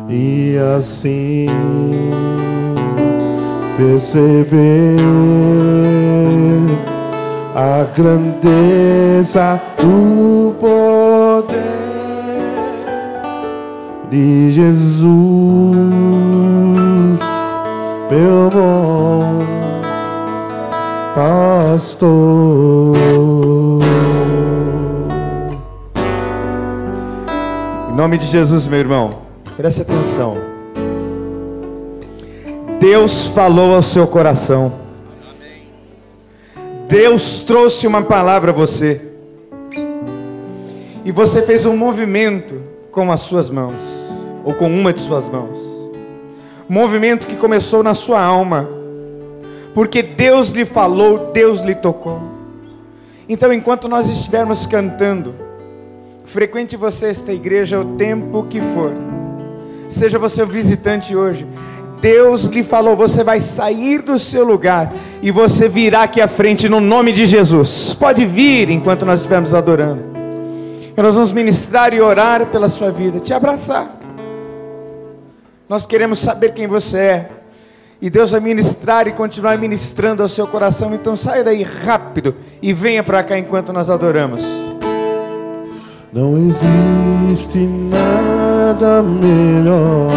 [0.09, 1.47] E assim
[3.77, 4.97] perceber
[7.57, 11.57] a grandeza do poder
[14.11, 15.09] de Jesus,
[18.11, 19.43] meu bom
[21.15, 22.95] pastor.
[27.89, 29.09] Em nome de Jesus, meu irmão,
[29.55, 30.37] preste atenção.
[32.79, 34.86] Deus falou ao seu coração.
[36.87, 39.01] Deus trouxe uma palavra a você.
[41.03, 42.55] E você fez um movimento
[42.91, 43.75] com as suas mãos,
[44.45, 45.59] ou com uma de suas mãos.
[46.67, 48.69] Movimento que começou na sua alma.
[49.73, 52.21] Porque Deus lhe falou, Deus lhe tocou.
[53.29, 55.35] Então, enquanto nós estivermos cantando,
[56.23, 58.93] frequente você esta igreja o tempo que for.
[59.89, 61.45] Seja você o visitante hoje.
[61.99, 66.69] Deus lhe falou: você vai sair do seu lugar e você virá aqui à frente
[66.69, 67.93] no nome de Jesus.
[67.93, 70.03] Pode vir enquanto nós estivermos adorando.
[70.95, 73.95] E nós vamos ministrar e orar pela sua vida, te abraçar.
[75.69, 77.29] Nós queremos saber quem você é.
[78.01, 80.93] E Deus vai ministrar e continuar ministrando ao seu coração.
[80.93, 84.43] Então saia daí rápido e venha para cá enquanto nós adoramos.
[86.13, 90.11] Não existe nada melhor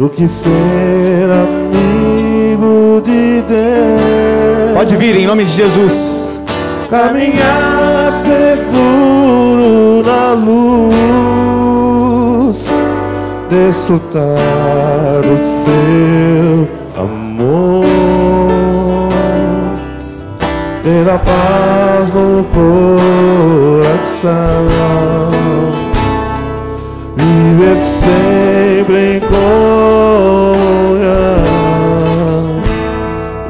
[0.00, 4.72] do que ser amigo de Deus.
[4.74, 6.40] Pode vir em nome de Jesus.
[6.88, 10.32] Caminhar seguro na
[12.46, 12.66] luz,
[13.50, 17.84] desfrutar o seu amor,
[20.82, 24.30] ter a paz no coração,
[27.30, 30.50] viver sempre em comunhão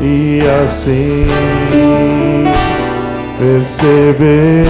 [0.00, 1.26] e assim
[3.38, 4.66] perceber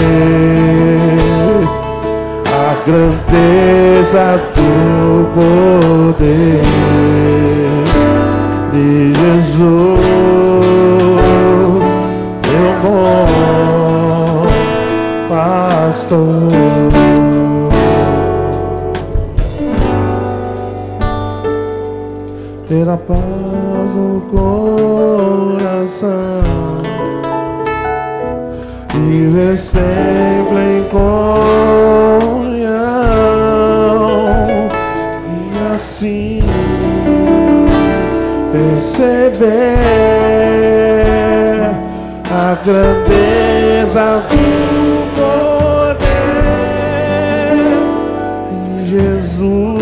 [2.46, 4.70] a grandeza do
[5.34, 6.62] poder
[8.72, 9.60] de Jesus,
[12.46, 14.46] meu bom
[15.28, 16.69] pastor.
[22.70, 23.18] Ter a paz
[23.96, 26.06] no coração.
[28.94, 31.10] Viver sempre em comunhão.
[35.26, 36.40] E assim
[38.52, 39.40] perceber
[42.30, 44.46] a grandeza do
[45.16, 46.06] poder
[48.52, 49.79] de Jesus,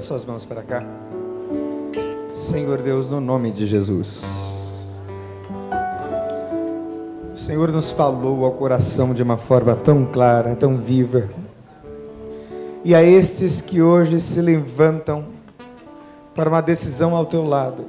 [0.00, 0.82] estenda suas mãos para cá.
[2.32, 4.24] Senhor Deus, no nome de Jesus.
[7.32, 11.28] O Senhor nos falou ao coração de uma forma tão clara, tão viva.
[12.84, 15.24] E a estes que hoje se levantam
[16.34, 17.84] para uma decisão ao teu lado,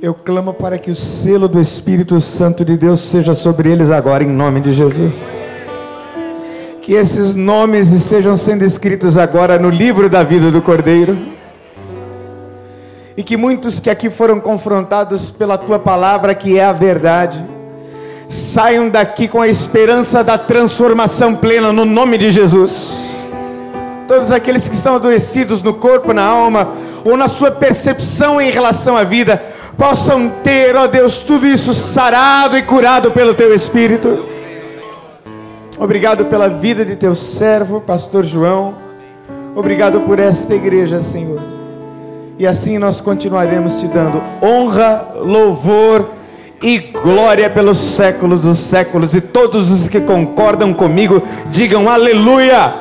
[0.00, 4.24] eu clamo para que o selo do Espírito Santo de Deus seja sobre eles agora,
[4.24, 5.37] em nome de Jesus
[6.88, 11.18] que esses nomes estejam sendo escritos agora no livro da vida do Cordeiro.
[13.14, 17.44] E que muitos que aqui foram confrontados pela tua palavra, que é a verdade,
[18.26, 23.10] saiam daqui com a esperança da transformação plena no nome de Jesus.
[24.06, 26.70] Todos aqueles que estão adoecidos no corpo, na alma,
[27.04, 29.42] ou na sua percepção em relação à vida,
[29.76, 34.37] possam ter, ó Deus, tudo isso sarado e curado pelo teu Espírito.
[35.80, 38.74] Obrigado pela vida de teu servo, pastor João.
[39.54, 41.40] Obrigado por esta igreja, Senhor.
[42.36, 46.10] E assim nós continuaremos te dando honra, louvor
[46.60, 49.14] e glória pelos séculos dos séculos.
[49.14, 52.74] E todos os que concordam comigo, digam aleluia.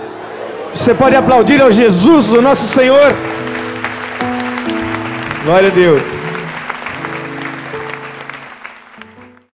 [0.74, 3.16] Você pode aplaudir ao Jesus, o nosso Senhor.
[5.46, 6.27] Glória a Deus.